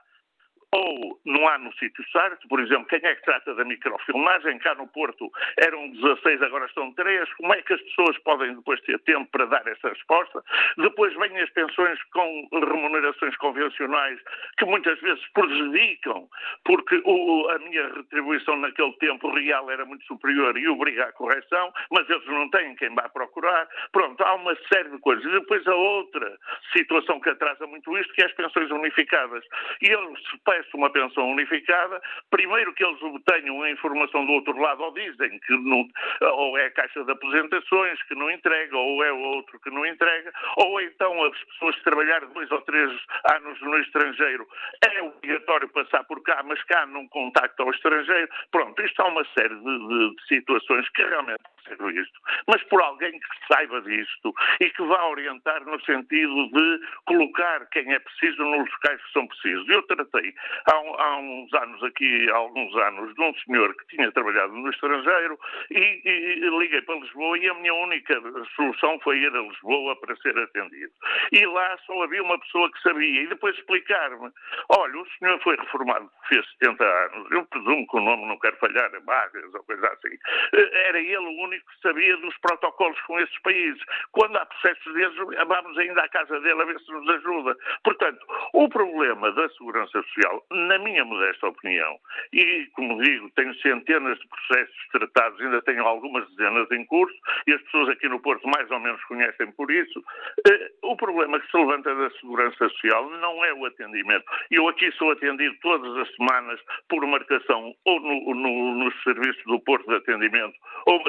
[0.73, 4.59] ou não há no sítio certo, por exemplo, quem é que trata da microfilmagem?
[4.59, 7.33] Cá no Porto eram 16, agora estão 3.
[7.35, 10.43] Como é que as pessoas podem depois ter tempo para dar essa resposta?
[10.77, 14.19] Depois vêm as pensões com remunerações convencionais
[14.57, 16.27] que muitas vezes prejudicam,
[16.65, 21.71] porque o, a minha retribuição naquele tempo real era muito superior e obriga à correção,
[21.91, 23.67] mas eles não têm quem vá procurar.
[23.91, 25.23] Pronto, há uma série de coisas.
[25.23, 26.37] E depois a outra
[26.75, 29.43] situação que atrasa muito isto, que é as pensões unificadas.
[29.81, 30.19] E eles
[30.57, 35.39] peço uma pensão unificada, primeiro que eles obtenham a informação do outro lado, ou dizem
[35.39, 35.87] que não,
[36.21, 39.85] ou é a Caixa de Aposentações que não entrega, ou é o outro que não
[39.85, 42.91] entrega, ou então as pessoas que trabalharem dois ou três
[43.35, 44.47] anos no estrangeiro
[44.85, 48.27] é obrigatório passar por cá, mas cá não contacta ao estrangeiro.
[48.51, 51.41] Pronto, isto há uma série de, de, de situações que realmente
[51.71, 57.65] isto, mas por alguém que saiba disto e que vá orientar no sentido de colocar
[57.67, 59.67] quem é preciso nos locais que são precisos.
[59.69, 60.33] Eu tratei
[60.69, 64.69] há, há uns anos aqui, há alguns anos, de um senhor que tinha trabalhado no
[64.69, 65.39] estrangeiro
[65.71, 68.21] e, e, liguei para Lisboa e a minha única
[68.55, 70.91] solução foi ir a Lisboa para ser atendido.
[71.31, 74.31] E lá só havia uma pessoa que sabia e depois explicar-me,
[74.69, 78.57] olha, o senhor foi reformado, fez 70 anos, eu presumo que o nome não quer
[78.59, 80.17] falhar, Vargas ou coisa assim.
[80.53, 83.81] Era ele o único que sabia dos protocolos com esses países.
[84.11, 87.55] Quando há processos desses, vamos ainda à casa dele a ver se nos ajuda.
[87.83, 88.19] Portanto,
[88.53, 91.97] o problema da segurança social, na minha modesta opinião,
[92.33, 97.53] e como digo, tenho centenas de processos tratados, ainda tenho algumas dezenas em curso, e
[97.53, 100.03] as pessoas aqui no Porto mais ou menos conhecem por isso,
[100.47, 104.25] eh, o problema que se levanta da segurança social não é o atendimento.
[104.51, 109.59] Eu aqui sou atendido todas as semanas por marcação ou no, no, nos serviços do
[109.59, 110.55] Porto de Atendimento
[110.85, 111.01] ou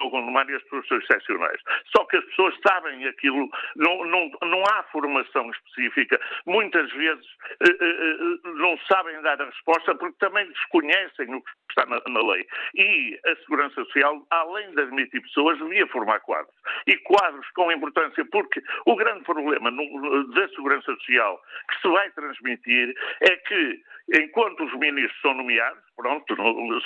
[0.00, 1.60] ou condomínio as pessoas excepcionais.
[1.94, 6.20] Só que as pessoas sabem aquilo, não, não, não há formação específica.
[6.46, 7.26] Muitas vezes
[7.60, 12.00] eh, eh, eh, não sabem dar a resposta porque também desconhecem o que está na,
[12.08, 12.46] na, lei.
[12.74, 16.54] E a Segurança Social, além de admitir pessoas, devia formar quadros.
[16.86, 22.10] E quadros com importância, porque o grande problema no, da Segurança Social que se vai
[22.10, 23.82] transmitir é que,
[24.14, 26.34] enquanto os ministros são nomeados, pronto,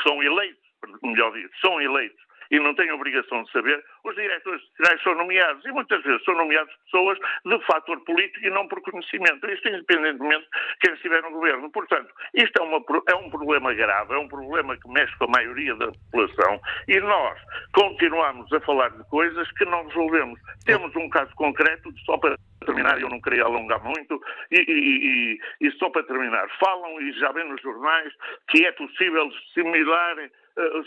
[0.02, 0.62] são eleitos,
[1.02, 5.64] melhor dito, são eleitos e não têm obrigação de saber, os diretores gerais são nomeados
[5.64, 9.48] e muitas vezes são nomeados pessoas de fator político e não por conhecimento.
[9.50, 11.70] Isto independentemente de quem estiver no governo.
[11.70, 15.28] Portanto, isto é, uma, é um problema grave, é um problema que mexe com a
[15.28, 17.38] maioria da população e nós
[17.72, 20.40] continuamos a falar de coisas que não resolvemos.
[20.64, 24.20] Temos um caso concreto, só para terminar, eu não queria alongar muito,
[24.50, 28.12] e, e, e, e só para terminar, falam e já vem nos jornais
[28.48, 30.16] que é possível similar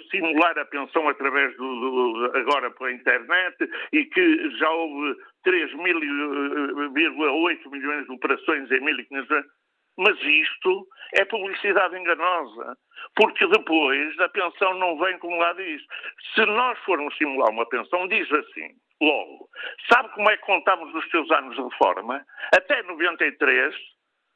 [0.10, 3.56] simular a pensão através do, do, agora pela internet
[3.94, 5.16] e que já houve
[5.46, 9.60] 3,8 milhões de operações em 1.500 anos.
[9.98, 12.78] Mas isto é publicidade enganosa,
[13.16, 15.82] porque depois a pensão não vem como lá diz.
[16.34, 18.70] Se nós formos simular uma pensão, diz assim,
[19.02, 19.50] logo,
[19.92, 22.26] sabe como é que contamos os seus anos de reforma?
[22.56, 23.76] Até 93,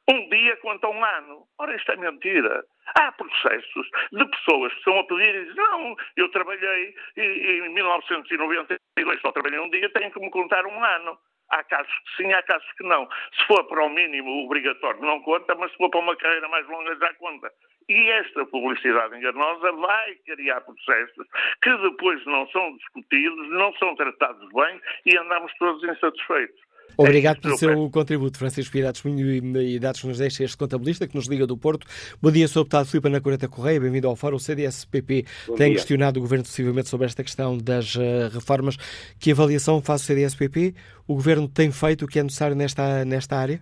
[0.10, 1.45] um dia conta um ano.
[1.60, 2.64] Ora, isto é mentira.
[2.95, 9.22] Há processos de pessoas que estão a pedir e dizem, não, eu trabalhei em 1992
[9.22, 11.18] só trabalhei um dia, tenho que me contar um ano.
[11.49, 13.08] Há casos que sim, há casos que não.
[13.38, 16.68] Se for para o mínimo obrigatório não conta, mas se for para uma carreira mais
[16.68, 17.51] longa já conta.
[17.89, 21.28] E esta publicidade enganosa vai criar processos
[21.62, 26.60] que depois não são discutidos, não são tratados bem e andamos todos insatisfeitos.
[26.97, 31.15] Obrigado é pelo seu contributo, Francisco Pirados e dados que nos deixa este contabilista que
[31.15, 31.88] nos liga do Porto.
[32.21, 34.36] Bom dia, o deputado Filipe Ana Coreta Correia, bem-vindo ao Fórum.
[34.36, 35.25] O CDS-PP
[35.57, 38.77] tem questionado o Governo sucessivamente sobre esta questão das uh, reformas.
[39.19, 40.75] Que avaliação faz o CDS-PP?
[41.07, 43.59] O Governo tem feito o que é necessário nesta, nesta área?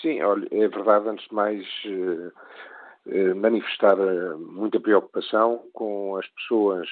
[0.00, 1.64] Sim, olha, é verdade, antes de mais
[3.36, 3.96] manifestar
[4.38, 6.88] muita preocupação com as pessoas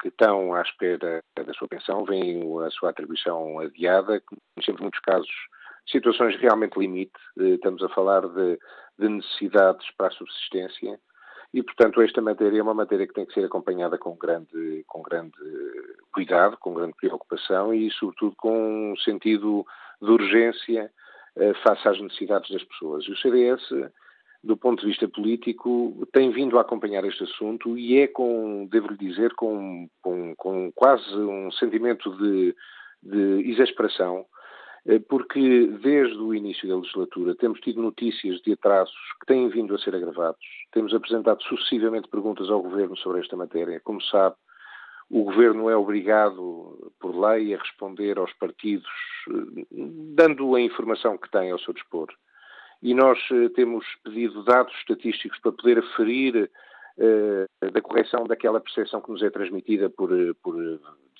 [0.00, 4.20] que estão à espera da sua pensão, veem a sua atribuição adiada,
[4.54, 5.30] conhecemos muitos casos,
[5.88, 8.58] situações realmente limite, estamos a falar de,
[8.98, 10.98] de necessidades para a subsistência,
[11.54, 15.02] e, portanto, esta matéria é uma matéria que tem que ser acompanhada com grande, com
[15.02, 15.36] grande
[16.10, 19.66] cuidado, com grande preocupação e, sobretudo, com um sentido
[20.00, 20.90] de urgência
[21.36, 23.04] eh, face às necessidades das pessoas.
[23.04, 23.62] E o CDS,
[24.42, 28.96] do ponto de vista político, tem vindo a acompanhar este assunto e é com, devo-lhe
[28.96, 32.54] dizer, com, com, com, quase um sentimento de,
[33.02, 34.26] de exasperação
[34.86, 39.74] eh, porque desde o início da legislatura temos tido notícias de atrasos que têm vindo
[39.74, 40.44] a ser agravados.
[40.72, 43.80] Temos apresentado sucessivamente perguntas ao Governo sobre esta matéria.
[43.80, 44.34] Como sabe,
[45.08, 48.90] o Governo é obrigado, por lei, a responder aos partidos,
[49.28, 49.64] eh,
[50.16, 52.08] dando a informação que tem ao seu dispor.
[52.82, 56.50] E nós eh, temos pedido dados estatísticos para poder aferir
[56.98, 60.10] uh, da correção daquela percepção que nos é transmitida por,
[60.42, 60.56] por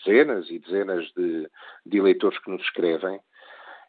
[0.04, 1.48] dezenas e dezenas de,
[1.86, 3.20] de eleitores que nos escrevem.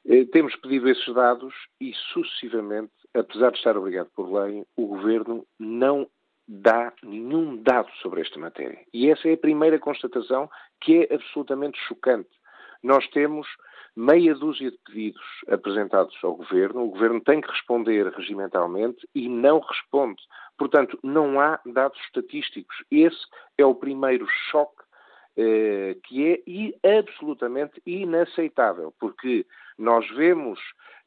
[0.05, 5.45] Eh, temos pedido esses dados e, sucessivamente, apesar de estar obrigado por lei, o Governo
[5.57, 6.07] não
[6.47, 8.79] dá nenhum dado sobre esta matéria.
[8.93, 10.49] E essa é a primeira constatação
[10.81, 12.29] que é absolutamente chocante.
[12.83, 13.47] Nós temos
[13.95, 19.59] meia dúzia de pedidos apresentados ao Governo, o Governo tem que responder regimentalmente e não
[19.59, 20.21] responde.
[20.57, 22.75] Portanto, não há dados estatísticos.
[22.91, 23.25] Esse
[23.57, 24.83] é o primeiro choque
[25.37, 29.45] eh, que é absolutamente inaceitável, porque
[29.77, 30.59] nós vemos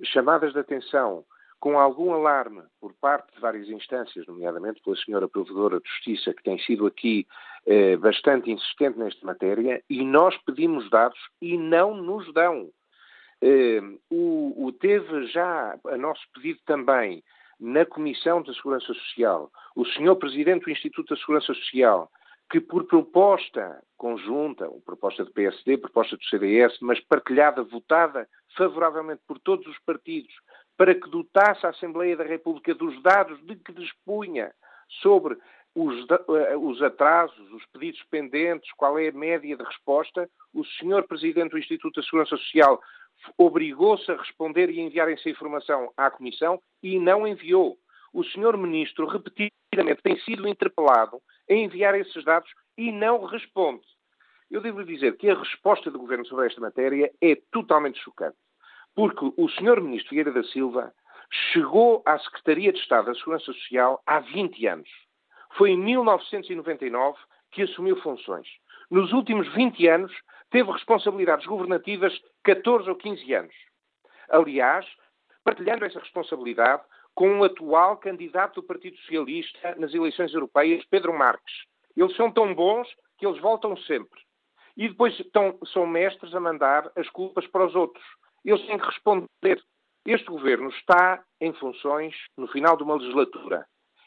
[0.02, 1.24] chamadas de atenção
[1.60, 6.42] com algum alarme por parte de várias instâncias, nomeadamente pela senhora Provedora de Justiça, que
[6.42, 7.26] tem sido aqui
[7.66, 12.70] eh, bastante insistente nesta matéria, e nós pedimos dados e não nos dão.
[13.42, 17.22] Eh, o, o, teve já a nosso pedido também
[17.58, 22.10] na Comissão da Segurança Social, o senhor Presidente do Instituto da Segurança Social,
[22.50, 29.38] que por proposta conjunta, proposta do PSD, proposta do CDS, mas partilhada, votada favoravelmente por
[29.38, 30.32] todos os partidos,
[30.76, 34.52] para que dotasse a Assembleia da República dos dados de que dispunha
[35.02, 35.36] sobre
[35.76, 41.06] os, eh, os, atrasos, os pedidos pendentes, qual é a média de resposta, o senhor
[41.06, 42.80] Presidente do Instituto da Segurança Social
[43.36, 47.76] obrigou-se a responder e enviar essa informação à Comissão e não enviou.
[48.10, 53.84] O senhor Ministro repetidamente tem sido interpelado a enviar esses dados e não responde.
[54.50, 58.38] Eu devo dizer que a resposta do Governo sobre esta matéria é totalmente chocante.
[58.94, 59.82] Porque o Sr.
[59.82, 60.94] Ministro Vieira da Silva
[61.52, 65.05] chegou à Secretaria de Estado da Segurança Social há 20 anos.
[65.56, 67.18] Foi em 1999
[67.50, 68.46] que assumiu funções.
[68.90, 70.12] Nos últimos 20 anos,
[70.50, 72.12] teve responsabilidades governativas
[72.44, 73.54] 14 ou 15 anos.
[74.28, 74.86] Aliás,
[75.42, 76.82] partilhando essa responsabilidade
[77.14, 81.54] com o atual candidato do Partido Socialista nas eleições europeias, Pedro Marques.
[81.96, 82.86] Eles são tão bons
[83.16, 84.20] que eles voltam sempre.
[84.76, 88.04] E depois estão, são mestres a mandar as culpas para os outros.
[88.44, 89.62] Eles têm que responder.
[90.04, 93.66] Este governo está em funções no final de uma legislatura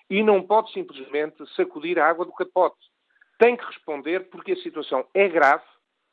[0.10, 2.78] e não pode simplesmente sacudir a água do capote.
[3.38, 5.64] Tem que responder porque a situação é grave,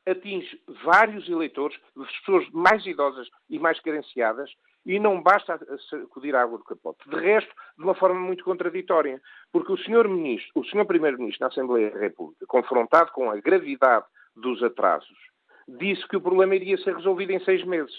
[0.07, 4.51] atinge vários eleitores, as pessoas mais idosas e mais carenciadas,
[4.84, 5.59] e não basta
[5.90, 7.09] sacudir a água do capote.
[7.11, 9.20] De resto, de uma forma muito contraditória,
[9.51, 14.07] porque o senhor ministro, o senhor primeiro-ministro na Assembleia da República, confrontado com a gravidade
[14.36, 15.18] dos atrasos,
[15.66, 17.97] disse que o problema iria ser resolvido em seis meses.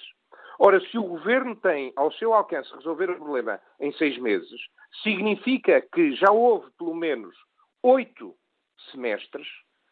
[0.59, 4.59] Ora, se o governo tem ao seu alcance resolver o problema em seis meses,
[5.03, 7.35] significa que já houve pelo menos
[7.83, 8.35] oito
[8.91, 9.47] semestres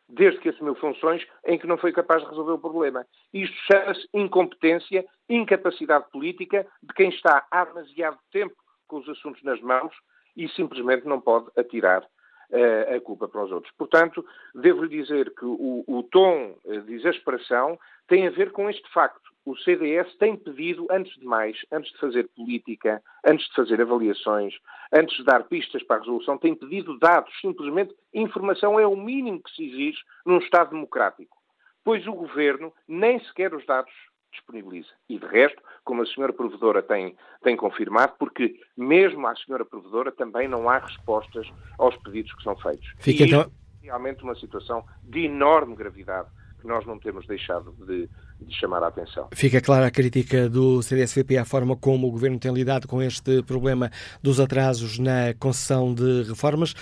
[0.08, 3.06] desde que assumiu funções, em que não foi capaz de resolver o problema.
[3.34, 8.56] Isto chama-se incompetência, incapacidade política de quem está há demasiado tempo
[8.88, 9.96] com os assuntos nas mãos
[10.38, 13.74] e simplesmente não pode atirar uh, a culpa para os outros.
[13.78, 16.56] Portanto, devo-lhe dizer que o, o tom
[16.86, 21.56] de exasperação tem a ver com este facto o CDS tem pedido, antes de mais,
[21.72, 24.56] antes de fazer política, antes de fazer avaliações,
[24.92, 27.32] antes de dar pistas para a resolução, tem pedido dados.
[27.40, 31.38] Simplesmente, informação é o mínimo que se exige num Estado democrático.
[31.84, 33.94] Pois o Governo nem sequer os dados
[34.32, 34.90] disponibiliza.
[35.08, 40.12] E de resto, como a senhora Provedora tem, tem confirmado, porque mesmo à senhora Provedora
[40.12, 42.92] também não há respostas aos pedidos que são feitos.
[42.98, 43.42] Fica e então...
[43.42, 46.30] é realmente uma situação de enorme gravidade
[46.66, 48.10] que nós não temos deixado de,
[48.42, 49.30] de chamar a atenção.
[49.34, 53.44] Fica clara a crítica do CDSVP à forma como o Governo tem lidado com este
[53.44, 53.92] problema
[54.22, 56.74] dos atrasos na concessão de reformas.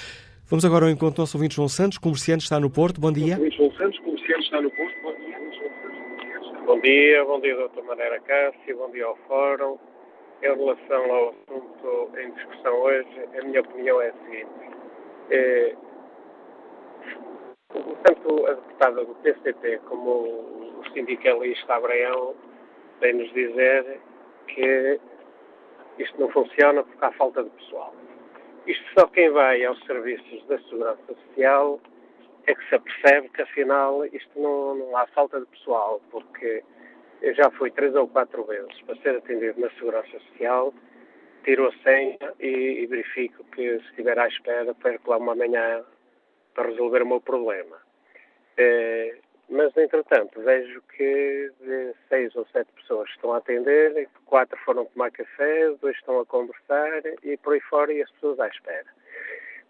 [0.48, 3.02] Vamos agora ao encontro do nosso ouvinte João Santos, comerciante, está no Porto.
[3.02, 3.36] Bom dia.
[3.52, 4.96] João Santos, comerciante, está no Porto.
[5.04, 5.38] Bom dia.
[6.66, 9.78] Bom dia, bom dia, doutor Maneira Cássio, bom dia ao Fórum.
[10.42, 13.08] em relação ao assunto em discussão hoje,
[13.38, 14.50] a minha opinião é a seguinte.
[15.30, 15.76] É,
[18.04, 22.36] tanto a deputada do PCP como o sindicalista Abraão
[23.00, 24.00] vem nos dizer
[24.48, 25.00] que
[25.98, 27.94] isto não funciona porque há falta de pessoal.
[28.66, 31.80] Isto só quem vai aos serviços da Segurança Social
[32.46, 36.64] é que se apercebe que afinal isto não, não há falta de pessoal, porque
[37.22, 40.74] eu já fui três ou quatro vezes para ser atendido na Segurança Social,
[41.44, 45.84] tiro a senha e, e verifico que se estiver à espera perco lá uma manhã
[46.54, 47.78] para resolver o meu problema.
[48.58, 49.16] É,
[49.50, 55.12] mas, entretanto, vejo que de seis ou sete pessoas estão a atender, quatro foram tomar
[55.12, 58.88] café, dois estão a conversar e por aí fora e as pessoas à espera.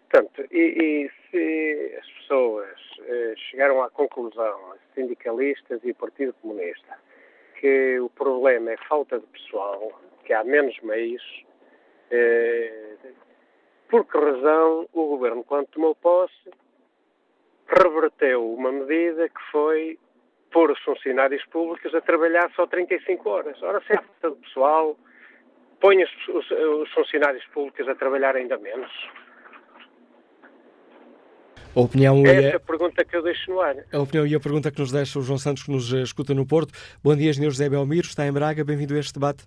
[0.09, 6.99] Portanto, e, e se as pessoas eh, chegaram à conclusão, sindicalistas e Partido Comunista,
[7.59, 11.43] que o problema é falta de pessoal, que há menos meios,
[12.11, 12.95] eh,
[13.89, 16.51] por que razão o Governo, quando tomou posse,
[17.73, 19.97] reverteu uma medida que foi
[20.51, 23.61] pôr os funcionários públicos a trabalhar só 35 horas.
[23.63, 24.97] Ora, se há falta de pessoal,
[25.81, 28.91] põe os, os, os funcionários públicos a trabalhar ainda menos.
[31.75, 33.75] A opinião Essa é é a pergunta que eu deixo no ar.
[33.91, 36.31] a opinião e a pergunta que nos deixa o João Santos, que nos eh, escuta
[36.35, 36.71] no Porto.
[37.03, 39.43] Bom dia, Engenheiro José Belmiro, está em Braga, bem-vindo a este debate.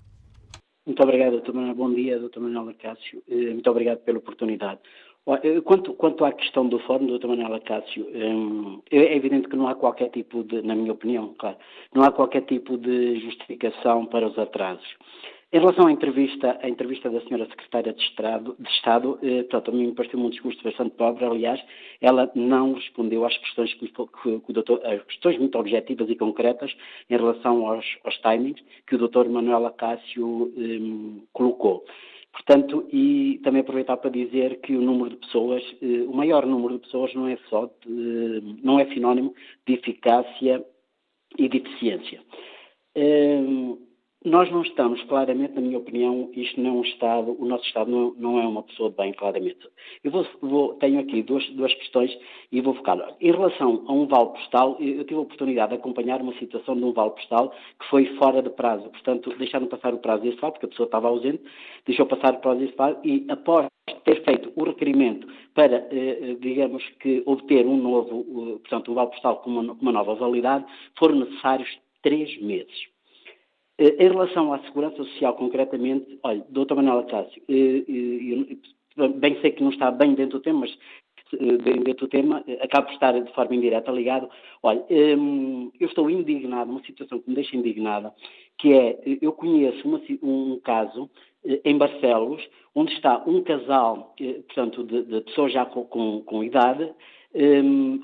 [0.85, 1.53] Muito obrigado, Dr.
[1.53, 1.75] Manuel.
[1.77, 2.41] Bom dia, Dr.
[2.41, 3.23] Manuel Acácio.
[3.31, 4.81] Eh, Muito obrigado pela oportunidade.
[5.27, 7.27] Eh, Quanto, quanto à questão do fórum, Dr.
[7.27, 11.57] Manuel Acácio, hum, é evidente que não há qualquer tipo de, na minha opinião, claro,
[11.93, 14.87] não há qualquer tipo de justificação para os atrasos.
[15.53, 19.71] Em relação à entrevista, à entrevista da senhora secretária de Estado, de Estado eh, portanto,
[19.71, 21.61] a mim me pareceu um discurso bastante pobre, aliás,
[22.01, 26.15] ela não respondeu às questões que, que, que o doutor, às questões muito objetivas e
[26.15, 26.73] concretas
[27.11, 31.85] em relação aos, aos timings que o doutor Manuel Acácio hum, colocou.
[32.37, 36.75] Portanto, e também aproveitar para dizer que o número de pessoas, eh, o maior número
[36.75, 39.35] de pessoas não é só, de, não é sinónimo
[39.67, 40.63] de eficácia
[41.39, 42.23] e de eficiência.
[42.95, 43.79] Hum,
[44.25, 47.91] nós não estamos, claramente, na minha opinião, isto não é um Estado, o nosso Estado
[47.91, 49.69] não, não é uma pessoa de bem, claramente.
[50.03, 52.11] Eu vou, vou- tenho aqui duas, duas questões
[52.51, 52.99] e vou focar.
[53.21, 56.83] Em relação a um vale postal, eu tive a oportunidade de acompanhar uma situação de
[56.85, 58.89] um vale postal que foi fora de prazo.
[58.91, 61.43] Portanto, deixaram passar o prazo desse vale, porque a pessoa estava ausente,
[61.87, 63.69] deixou passar o prazo desse vale e, após
[64.05, 69.11] ter feito o requerimento para, eh, eh, digamos que, obter um novo, portanto, um vale
[69.11, 70.65] postal com uma, com uma nova validade,
[70.99, 71.69] foram necessários
[72.03, 72.96] três meses.
[73.79, 76.75] Eh, Em relação à segurança social, concretamente, olha, Dr.
[76.75, 77.85] Manuel Acácio, eh,
[78.99, 80.79] eh, bem sei que não está bem dentro do tema, mas
[81.83, 84.29] dentro do tema, acaba por estar de forma indireta ligado.
[84.63, 84.85] Olha,
[85.19, 88.15] hum, eu estou indignado, uma situação que me deixa indignada,
[88.59, 91.11] que é, eu conheço uma um caso
[91.65, 92.43] em Barcelos,
[92.75, 94.15] onde está um casal,
[94.47, 96.93] portanto, de, de pessoas já com, com, com idade,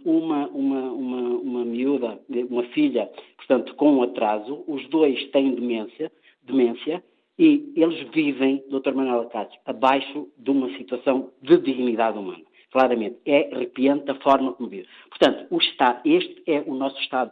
[0.04, 6.12] uma, uma, uma, uma miúda, uma filha, portanto, com um atraso, os dois têm demência,
[6.42, 7.02] demência
[7.38, 8.92] e eles vivem, Dr.
[8.94, 12.44] Manuel Acácio, abaixo de uma situação de dignidade humana.
[12.70, 14.88] Claramente, é arrepiante a forma como vive.
[15.10, 17.30] Portanto, o Estado, este é o nosso Estado.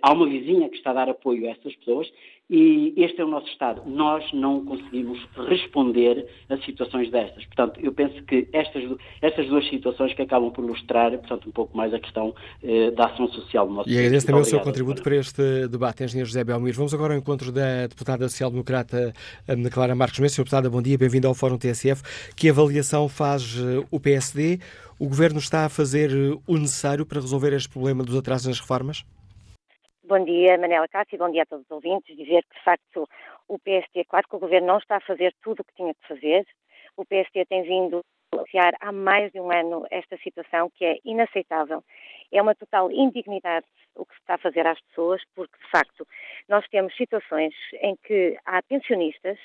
[0.00, 2.10] Há uma vizinha que está a dar apoio a estas pessoas
[2.54, 3.80] e este é o nosso Estado.
[3.86, 5.18] Nós não conseguimos
[5.48, 7.46] responder a situações destas.
[7.46, 8.84] Portanto, eu penso que estas,
[9.22, 13.06] estas duas situações que acabam por ilustrar, portanto, um pouco mais a questão eh, da
[13.06, 14.00] ação social do nosso E país.
[14.00, 16.76] agradeço também o seu contributo para este debate, Engenheiro José Belmiro.
[16.76, 19.14] Vamos agora ao encontro da deputada social-democrata
[19.48, 20.34] Ana Clara Marques Mendes.
[20.34, 22.02] Senhora deputada, bom dia, bem-vinda ao Fórum TSF.
[22.36, 24.60] Que avaliação faz eh, o PSD?
[24.98, 28.60] O Governo está a fazer eh, o necessário para resolver este problema dos atrasos nas
[28.60, 29.06] reformas?
[30.12, 32.14] Bom dia, Manela Cássio, bom dia a todos os ouvintes.
[32.14, 33.08] Dizer que, de facto,
[33.48, 36.06] o PST, claro que o Governo não está a fazer tudo o que tinha que
[36.06, 36.46] fazer.
[36.98, 40.98] O PST tem vindo a denunciar há mais de um ano esta situação que é
[41.02, 41.82] inaceitável.
[42.30, 43.64] É uma total indignidade
[43.96, 46.06] o que se está a fazer às pessoas, porque, de facto,
[46.46, 49.38] nós temos situações em que há pensionistas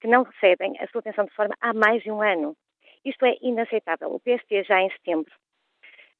[0.00, 2.56] que não recebem a sua pensão de forma há mais de um ano.
[3.04, 4.14] Isto é inaceitável.
[4.14, 5.34] O PST já em setembro,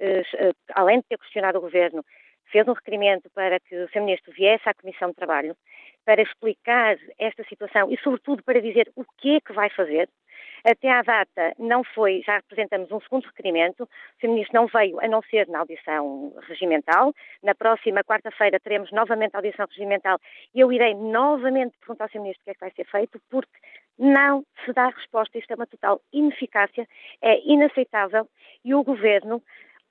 [0.00, 2.04] eh, eh, além de ter questionado o Governo,
[2.52, 4.02] fez um requerimento para que o Sr.
[4.02, 5.56] Ministro viesse à Comissão de Trabalho
[6.04, 10.08] para explicar esta situação e, sobretudo, para dizer o que é que vai fazer.
[10.64, 13.88] Até à data não foi, já apresentamos um segundo requerimento, o
[14.20, 14.28] Sr.
[14.28, 17.12] Ministro não veio a não ser na audição regimental.
[17.42, 20.18] Na próxima quarta-feira teremos novamente a audição regimental
[20.54, 22.20] e eu irei novamente perguntar ao Sr.
[22.20, 23.58] Ministro o que é que vai ser feito, porque
[23.98, 25.38] não se dá resposta.
[25.38, 26.86] Isto é uma total ineficácia,
[27.20, 28.28] é inaceitável
[28.64, 29.42] e o Governo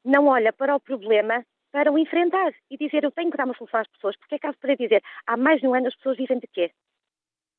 [0.05, 3.55] não olha para o problema para o enfrentar e dizer eu tenho que dar uma
[3.55, 6.17] solução às pessoas, porque é caso para dizer há mais de um ano as pessoas
[6.17, 6.71] vivem de quê?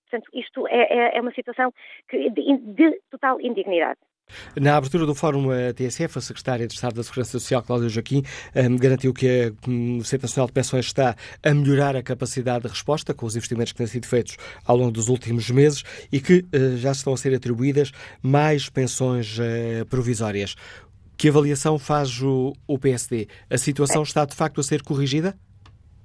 [0.08, 1.72] Portanto, isto é, é, é uma situação
[2.08, 3.98] que, de, de total indignidade.
[4.58, 8.22] Na abertura do Fórum TSF, a Secretária de Estado da Segurança Social, Cláudia Joaquim,
[8.54, 13.12] um, garantiu que o Centro Nacional de Pensões está a melhorar a capacidade de resposta
[13.14, 16.76] com os investimentos que têm sido feitos ao longo dos últimos meses e que uh,
[16.76, 17.90] já estão a ser atribuídas
[18.22, 20.54] mais pensões uh, provisórias.
[21.22, 23.28] Que avaliação faz o, o PSD?
[23.48, 25.38] A situação está de facto a ser corrigida?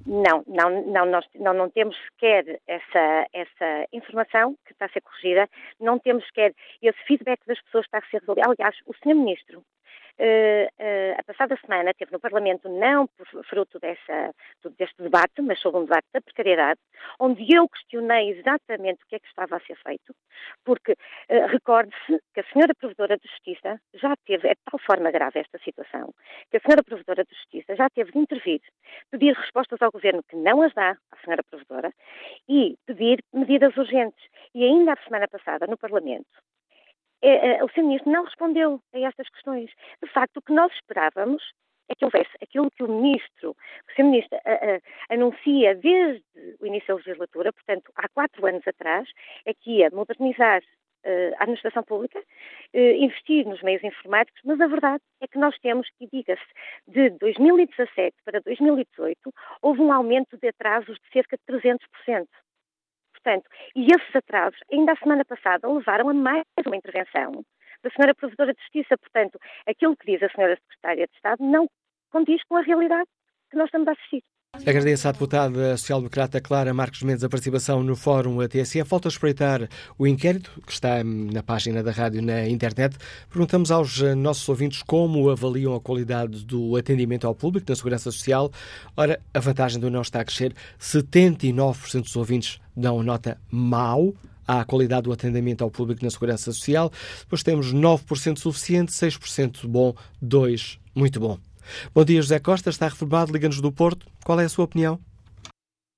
[0.05, 5.01] Não, não, não, nós não, não temos sequer essa, essa informação que está a ser
[5.01, 5.49] corrigida,
[5.81, 6.53] não temos sequer
[6.83, 8.45] esse feedback das pessoas que está a ser resolvido.
[8.45, 9.15] Aliás, o Sr.
[9.15, 9.63] Ministro
[10.19, 14.33] a passada semana teve no Parlamento, não por fruto dessa,
[14.77, 16.79] deste debate, mas sobre um debate da precariedade,
[17.19, 20.15] onde eu questionei exatamente o que é que estava a ser feito,
[20.63, 25.11] porque uh, recorde-se que a senhora Provedora de Justiça já teve, é de tal forma
[25.11, 26.13] grave esta situação,
[26.49, 28.61] que a senhora Provedora de Justiça já teve de intervir,
[29.11, 31.91] pedir respostas ao Governo que não as dá à senhora Provedora
[32.47, 34.23] e pedir medidas urgentes.
[34.53, 36.27] E ainda a semana passada, no Parlamento,
[37.21, 37.83] é, é, o Sr.
[37.83, 39.71] Ministro não respondeu a estas questões.
[40.03, 41.43] De facto, o que nós esperávamos
[41.89, 44.03] é que houvesse aquilo que o Ministro, o Sr.
[44.03, 46.23] Ministro a, a, anuncia desde
[46.59, 49.09] o início da legislatura, portanto, há quatro anos atrás,
[49.45, 54.67] é que ia modernizar uh, a administração pública, uh, investir nos meios informáticos, mas a
[54.67, 56.43] verdade é que nós temos, e diga-se,
[56.87, 62.27] de 2017 para 2018, houve um aumento de atrasos de cerca de 300%.
[63.27, 67.43] Portanto, e esses atrasos, ainda a semana passada, levaram a mais uma intervenção
[67.83, 68.97] da Senhora Provedora de Justiça.
[68.97, 69.37] Portanto,
[69.67, 71.67] aquilo que diz a Senhora Secretária de Estado não
[72.09, 73.09] condiz com a realidade
[73.51, 74.23] que nós estamos a assistir.
[74.67, 78.89] Agradeço à deputada social-democrata Clara Marques Mendes a participação no Fórum TSF.
[78.89, 82.97] Volto a espreitar o inquérito que está na página da rádio na internet.
[83.29, 88.11] Perguntamos aos eh, nossos ouvintes como avaliam a qualidade do atendimento ao público na Segurança
[88.11, 88.51] Social.
[88.97, 90.53] Ora, a vantagem do não está a crescer.
[90.81, 94.13] 79% dos ouvintes dão nota mau
[94.45, 96.91] à qualidade do atendimento ao público na Segurança Social.
[97.19, 101.37] Depois temos 9% suficiente, 6% bom, 2% muito bom.
[101.93, 104.05] Bom dia, José Costa, está reformado, liga-nos do Porto.
[104.25, 104.99] Qual é a sua opinião?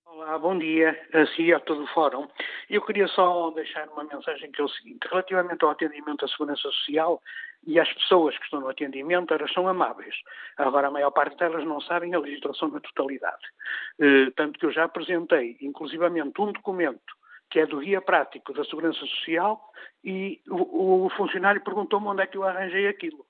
[0.06, 2.28] Olá, bom dia, assim a todo o fórum.
[2.70, 6.62] Eu queria só deixar uma mensagem que é o seguinte, relativamente ao atendimento à Segurança
[6.62, 7.22] Social
[7.66, 10.16] e às pessoas que estão no atendimento, elas são amáveis.
[10.58, 13.44] Agora, a maior parte delas não sabem a legislação na totalidade.
[14.00, 17.20] Eh, tanto que eu já apresentei, inclusivamente, um documento
[17.50, 19.60] que é do guia prático da Segurança Social
[20.04, 23.26] e o, o funcionário perguntou-me onde é que eu arranjei aquilo.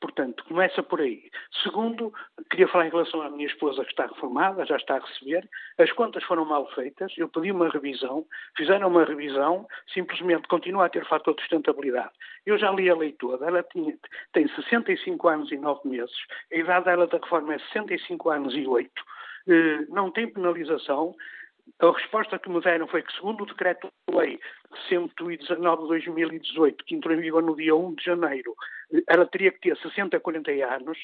[0.00, 1.30] Portanto, começa por aí.
[1.62, 2.12] Segundo,
[2.50, 5.48] queria falar em relação à minha esposa que está reformada, já está a receber.
[5.78, 10.88] As contas foram mal feitas, eu pedi uma revisão, fizeram uma revisão, simplesmente continua a
[10.90, 12.12] ter fator de sustentabilidade.
[12.44, 13.96] Eu já li a lei toda, ela tinha,
[14.32, 16.14] tem 65 anos e 9 meses,
[16.52, 18.90] a idade dela da reforma é 65 anos e 8,
[19.48, 21.14] eh, não tem penalização,
[21.80, 24.38] a resposta que me deram foi que, segundo o Decreto-Lei
[24.88, 28.54] 119 de 2018, que entrou em vigor no dia 1 de janeiro,
[29.08, 30.98] ela teria que ter 60 a 40 anos.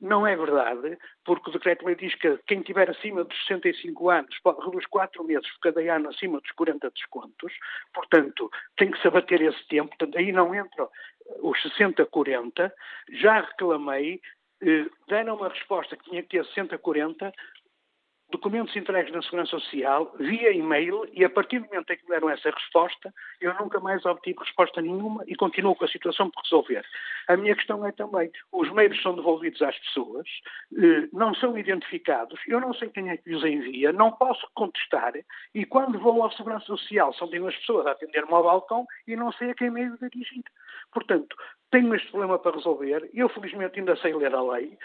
[0.00, 4.64] Não é verdade, porque o Decreto-Lei diz que quem tiver acima dos 65 anos pode
[4.64, 7.52] reduzir 4 meses por cada ano acima dos 40 descontos.
[7.94, 9.88] Portanto, tem que se abater esse tempo.
[9.88, 10.86] Portanto, aí não entra
[11.40, 12.72] os 60 a 40.
[13.08, 14.20] Já reclamei,
[14.62, 17.32] eh, deram uma resposta que tinha que ter 60 a 40,
[18.30, 22.10] documentos entregues na Segurança Social via e-mail e a partir do momento em que me
[22.10, 26.42] deram essa resposta, eu nunca mais obtive resposta nenhuma e continuo com a situação por
[26.42, 26.84] resolver.
[27.28, 30.26] A minha questão é também, os meios são devolvidos às pessoas,
[30.76, 35.12] eh, não são identificados, eu não sei quem é que os envia, não posso contestar
[35.54, 39.32] e quando vou à Segurança Social são as pessoas a atender-me ao balcão e não
[39.32, 40.42] sei a quem meio dirigir.
[40.92, 41.36] Portanto,
[41.76, 44.78] tenho este problema para resolver, eu felizmente ainda sei ler a lei,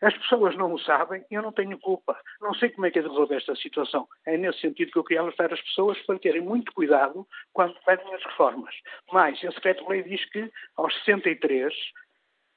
[0.00, 3.02] as pessoas não o sabem, eu não tenho culpa, não sei como é que é
[3.02, 4.06] de resolver esta situação.
[4.24, 8.14] É nesse sentido que eu queria alertar as pessoas para terem muito cuidado quando pedem
[8.14, 8.72] as reformas.
[9.12, 11.74] Mas, esse decreto-lei diz que aos 63,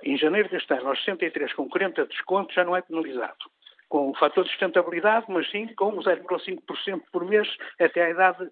[0.04, 3.50] em janeiro deste ano, aos 63 com 40 descontos, já não é penalizado.
[3.90, 7.48] Com o fator de sustentabilidade, mas sim com 0,5% por mês
[7.80, 8.52] até a idade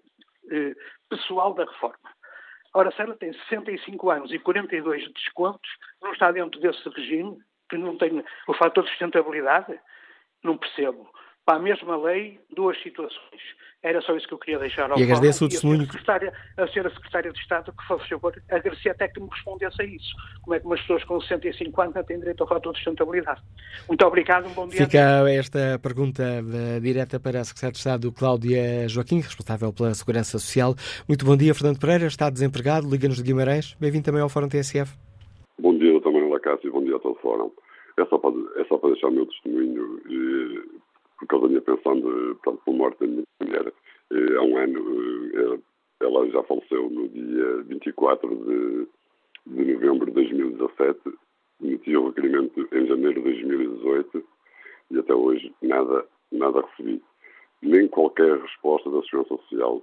[0.50, 0.74] eh,
[1.08, 2.10] pessoal da reforma.
[2.74, 5.70] Ora, se ela tem 65 anos e 42 de descontos,
[6.00, 7.38] não está dentro desse regime,
[7.68, 9.78] que não tem o fator de sustentabilidade?
[10.42, 11.10] Não percebo.
[11.44, 13.40] Para a mesma lei, duas situações.
[13.82, 15.88] Era só isso que eu queria deixar ao E agradeço o testemunho.
[16.06, 19.84] A, a senhora Secretária de Estado, que, por favor, agradecer até que me respondesse a
[19.84, 20.14] isso.
[20.42, 23.42] Como é que umas pessoas com 65 anos têm direito ao fator de sustentabilidade?
[23.88, 24.84] Muito obrigado, um bom dia.
[24.84, 30.38] Fica esta pergunta uh, direta para a Secretária de Estado, Cláudia Joaquim, responsável pela Segurança
[30.38, 30.76] Social.
[31.08, 33.74] Muito bom dia, Fernando Pereira, está desempregado, liga-nos de Guimarães.
[33.80, 34.96] Bem-vindo também ao Fórum TSF.
[35.58, 37.50] Bom dia, doutor Manuel Acácio, bom dia a todo o Fórum.
[37.98, 40.00] É só para, é só para deixar o meu testemunho.
[40.08, 40.82] E
[41.22, 43.72] por causa da minha pensão de, portanto, por morte da minha mulher.
[44.12, 45.58] Eh, há um ano, eh,
[46.00, 48.88] ela já faleceu no dia 24 de,
[49.46, 51.00] de novembro de 2017,
[51.60, 54.24] meti o requerimento em janeiro de 2018
[54.90, 57.00] e até hoje nada, nada recebi.
[57.62, 59.80] Nem qualquer resposta da Segurança Social.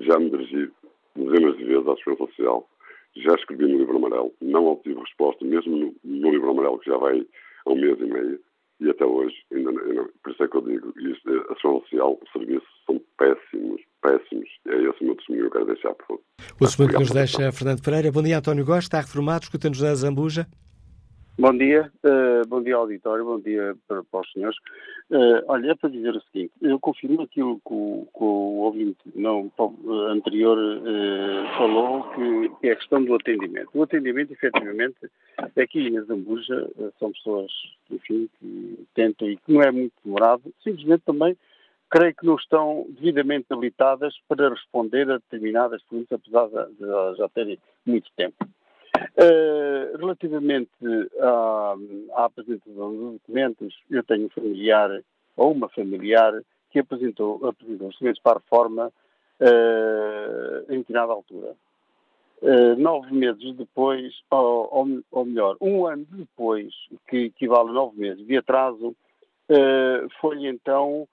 [0.00, 0.72] Já me dirigi
[1.14, 2.68] dezenas de vezes à Segurança Social,
[3.14, 6.96] já escrevi no livro amarelo, não obtive resposta, mesmo no, no livro amarelo que já
[6.96, 7.24] vai
[7.64, 8.40] há um mês e meio,
[8.80, 10.08] e até hoje ainda não.
[10.22, 14.48] Por isso é que eu digo, isto, a Segurança Social, os serviços são péssimos, péssimos.
[14.66, 16.20] É esse o meu testemunho que eu quero deixar, por.
[16.54, 18.12] O testemunho que nos deixa Fernando Pereira.
[18.12, 20.46] Bom dia, António Gosta, está reformado, escuta-nos da Zambuja.
[21.38, 24.56] Bom dia, uh, bom dia auditório, bom dia para, para os senhores.
[25.10, 28.98] Uh, olha, é para dizer o seguinte, eu confirmo aquilo que o, que o ouvinte
[29.14, 29.52] não,
[30.08, 33.68] anterior uh, falou, que, que, é a questão do atendimento.
[33.74, 34.96] O atendimento, efetivamente,
[35.58, 37.52] aqui em Zambuja são pessoas,
[37.90, 41.36] enfim, que tentam e que não é muito demorado, simplesmente também
[41.90, 47.58] creio que não estão devidamente habilitadas para responder a determinadas perguntas, apesar de já terem
[47.84, 48.36] muito tempo.
[48.96, 50.70] Uh, relativamente
[51.20, 51.74] à,
[52.14, 55.02] à, apresentação dos documentos, eu tenho um familiar
[55.36, 58.92] ou uma familiar que apresentou, apresentou os documentos para a reforma
[59.40, 61.54] uh, em determinada altura.
[62.42, 66.72] Uh, nove meses depois, ou, ou, ou, melhor, um ano depois,
[67.08, 68.94] que equivale a nove meses de atraso,
[70.20, 71.06] foi então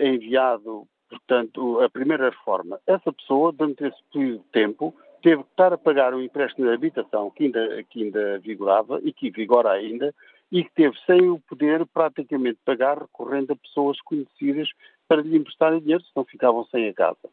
[0.00, 2.80] enviado, portanto, a primeira reforma.
[2.86, 6.74] Essa pessoa, durante esse período de tempo, teve que estar a pagar o empréstimo de
[6.74, 10.14] habitação que ainda, que ainda vigorava e que vigora ainda,
[10.50, 14.68] e que teve sem o poder praticamente pagar recorrendo a pessoas conhecidas
[15.08, 17.28] para lhe emprestarem dinheiro, senão ficavam sem a casa.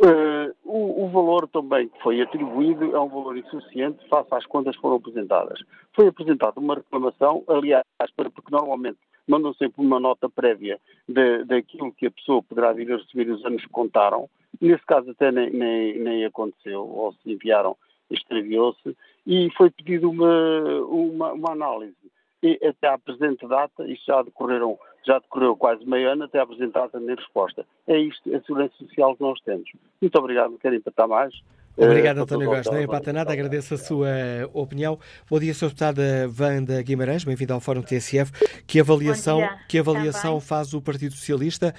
[0.00, 4.74] Uh, o, o, valor também que foi atribuído é um valor insuficiente face às contas
[4.74, 5.60] que foram apresentadas.
[5.92, 7.84] Foi apresentada uma reclamação, aliás,
[8.16, 10.78] porque normalmente mandam sempre uma nota prévia
[11.08, 14.28] de, daquilo que a pessoa poderá vir a receber os anos que contaram,
[14.60, 17.76] Nesse caso até nem, nem, nem aconteceu, ou se enviaram,
[18.10, 18.96] extraviou-se,
[19.26, 21.96] e foi pedido uma, uma, uma, análise.
[22.42, 26.46] E até à presente data, isto já decorreram, já decorreu quase meio ano, até à
[26.46, 27.64] presente data nem resposta.
[27.86, 29.70] É isto a segurança social que nós temos.
[30.00, 31.34] Muito obrigado, querem empatar mais.
[31.76, 32.72] Obrigado, uh, António Gosta.
[32.72, 34.08] Não empata nada, agradeço a sua
[34.52, 34.98] opinião.
[35.28, 35.68] Bom dia, Sr.
[35.68, 38.32] Deputada Wanda Guimarães, bem-vindo ao Fórum TSF.
[38.66, 41.74] Que avaliação, que avaliação faz o Partido Socialista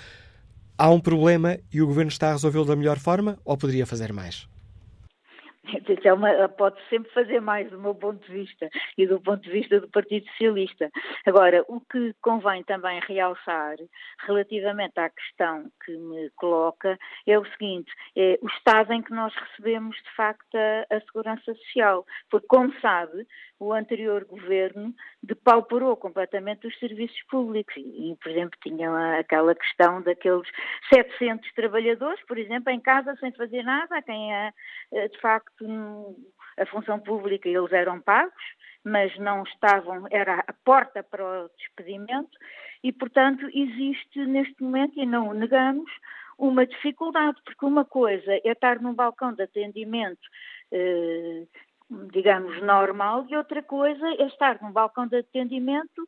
[0.78, 4.12] há um problema e o governo está a resolvê-lo da melhor forma ou poderia fazer
[4.12, 4.48] mais?
[6.04, 9.50] É uma, pode sempre fazer mais do meu ponto de vista e do ponto de
[9.50, 10.90] vista do Partido Socialista.
[11.26, 13.76] Agora, o que convém também realçar
[14.26, 19.34] relativamente à questão que me coloca é o seguinte: é o estado em que nós
[19.34, 22.06] recebemos de facto a, a segurança social.
[22.30, 23.26] Porque, como sabe,
[23.64, 27.74] o anterior governo depauperou completamente os serviços públicos.
[27.78, 30.48] E, por exemplo, tinha aquela questão daqueles
[30.94, 34.52] 700 trabalhadores, por exemplo, em casa sem fazer nada, a quem é,
[34.92, 36.16] de facto
[36.58, 38.44] a função pública eles eram pagos,
[38.84, 42.38] mas não estavam, era a porta para o despedimento.
[42.84, 45.90] E, portanto, existe neste momento, e não o negamos,
[46.38, 50.28] uma dificuldade, porque uma coisa é estar num balcão de atendimento
[50.72, 51.46] eh,
[51.90, 56.08] digamos, normal, e outra coisa é estar num balcão de atendimento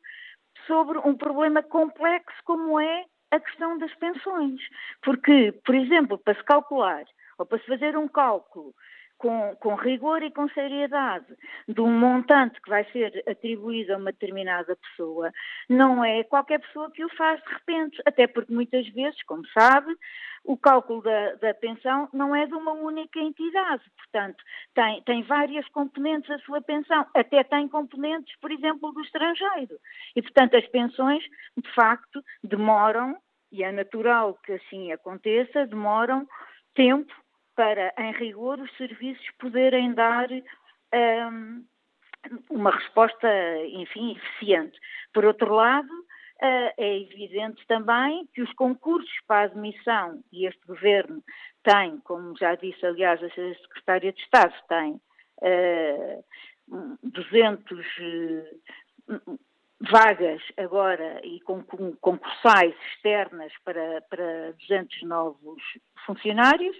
[0.66, 4.60] sobre um problema complexo como é a questão das pensões.
[5.02, 7.04] Porque, por exemplo, para se calcular
[7.38, 8.74] ou para se fazer um cálculo
[9.18, 11.26] com, com, rigor e com seriedade
[11.66, 15.32] de um montante que vai ser atribuído a uma determinada pessoa,
[15.68, 19.94] não é qualquer pessoa que o faz de repente, até porque muitas vezes, como sabe,
[20.44, 24.42] o cálculo da, da pensão não é de uma única entidade, portanto,
[24.74, 29.76] tem, tem várias componentes a sua pensão, até tem componentes, por exemplo, do estrangeiro.
[30.14, 31.22] E, portanto, as pensões,
[31.56, 33.16] de facto, demoram,
[33.50, 36.26] e é natural que assim aconteça, demoram
[36.74, 37.12] tempo
[37.56, 41.64] para, em rigor, os serviços poderem dar um,
[42.50, 43.28] uma resposta,
[43.66, 44.78] enfim, eficiente.
[45.12, 50.64] Por outro lado, uh, é evidente também que os concursos para a admissão, e este
[50.66, 51.24] governo
[51.62, 55.00] tem, como já disse, aliás, a Secretária de Estado tem
[55.42, 56.24] uh,
[57.02, 57.86] 200
[59.08, 59.38] uh,
[59.80, 61.40] vagas agora e
[62.00, 65.62] concursais externas para, para 200 novos
[66.06, 66.76] funcionários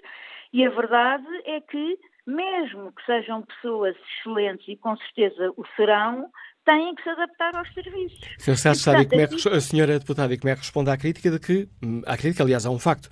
[0.56, 6.30] e a verdade é que, mesmo que sejam pessoas excelentes e com certeza o serão,
[6.64, 8.18] têm que se adaptar aos serviços.
[8.38, 8.56] Sr.
[8.56, 12.00] Sérgio é a senhora deputada, e como é que responde à crítica de que, hum,
[12.06, 13.10] à crítica, aliás, há um facto,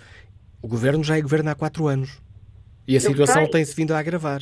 [0.62, 2.18] o governo já é governo há quatro anos
[2.88, 4.40] e a situação tem-se vindo a agravar.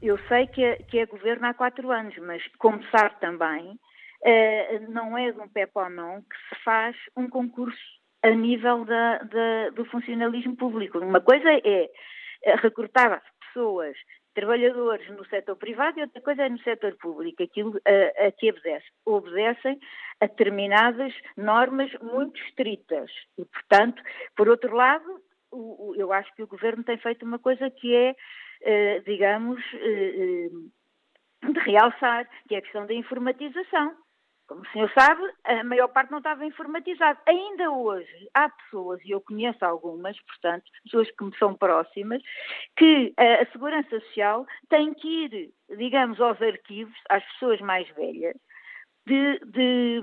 [0.00, 4.92] Eu sei que é, que é governo há quatro anos, mas como sabe também, uh,
[4.92, 7.76] não é de um pé para a mão que se faz um concurso
[8.22, 11.00] a nível da, da, do funcionalismo público.
[11.00, 11.90] Uma coisa é
[12.44, 13.96] recrutar pessoas
[14.36, 18.50] trabalhadores no setor privado e outra coisa é no setor público, aquilo a, a que
[18.50, 18.86] obedece.
[19.06, 19.80] Obedecem
[20.20, 23.10] a determinadas normas muito estritas.
[23.38, 24.02] E, portanto,
[24.36, 27.94] por outro lado, o, o, eu acho que o Governo tem feito uma coisa que
[27.94, 28.14] é,
[28.60, 30.48] eh, digamos, eh,
[31.42, 33.94] eh, de realçar, que é a questão da informatização.
[34.46, 37.18] Como o senhor sabe, a maior parte não estava informatizada.
[37.26, 42.22] Ainda hoje há pessoas, e eu conheço algumas, portanto, pessoas que me são próximas,
[42.76, 48.36] que a, a Segurança Social tem que ir, digamos, aos arquivos, às pessoas mais velhas,
[49.06, 50.00] de, de,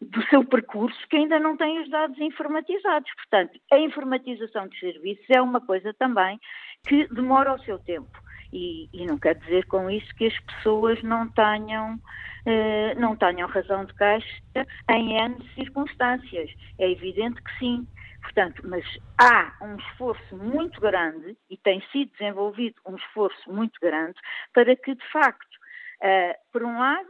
[0.00, 3.10] do seu percurso que ainda não têm os dados informatizados.
[3.14, 6.40] Portanto, a informatização dos serviços é uma coisa também
[6.86, 8.25] que demora o seu tempo.
[8.52, 11.98] E, e não quer dizer com isso que as pessoas não tenham
[12.46, 14.42] eh, não tenham razão de caixa
[14.88, 16.48] em N circunstâncias.
[16.78, 17.86] É evidente que sim.
[18.22, 18.84] Portanto, mas
[19.18, 24.14] há um esforço muito grande e tem sido desenvolvido um esforço muito grande
[24.52, 25.54] para que, de facto,
[26.02, 27.08] uh, por um lado,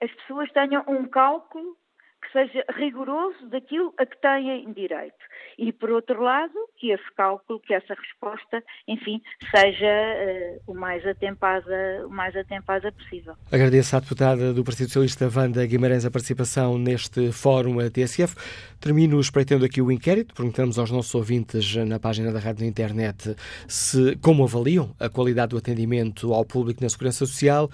[0.00, 1.76] as pessoas tenham um cálculo
[2.20, 5.16] que seja rigoroso daquilo a que têm direito.
[5.58, 9.20] E, por outro lado, que esse cálculo, que essa resposta, enfim,
[9.50, 13.34] seja uh, o, mais atempada, o mais atempada possível.
[13.50, 18.36] Agradeço à deputada do Partido Socialista, Wanda Guimarães, a participação neste fórum TSF.
[18.80, 20.34] Termino espreitando aqui o inquérito.
[20.34, 23.34] Perguntamos aos nossos ouvintes na página da rádio na internet
[23.66, 27.68] se, como avaliam a qualidade do atendimento ao público na Segurança Social.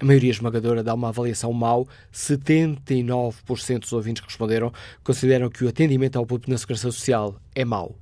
[0.00, 1.86] A maioria esmagadora dá uma avaliação mau.
[2.12, 4.72] 79% dos ouvintes que responderam
[5.04, 7.94] consideram que o atendimento ao público na Segurança Social é mau.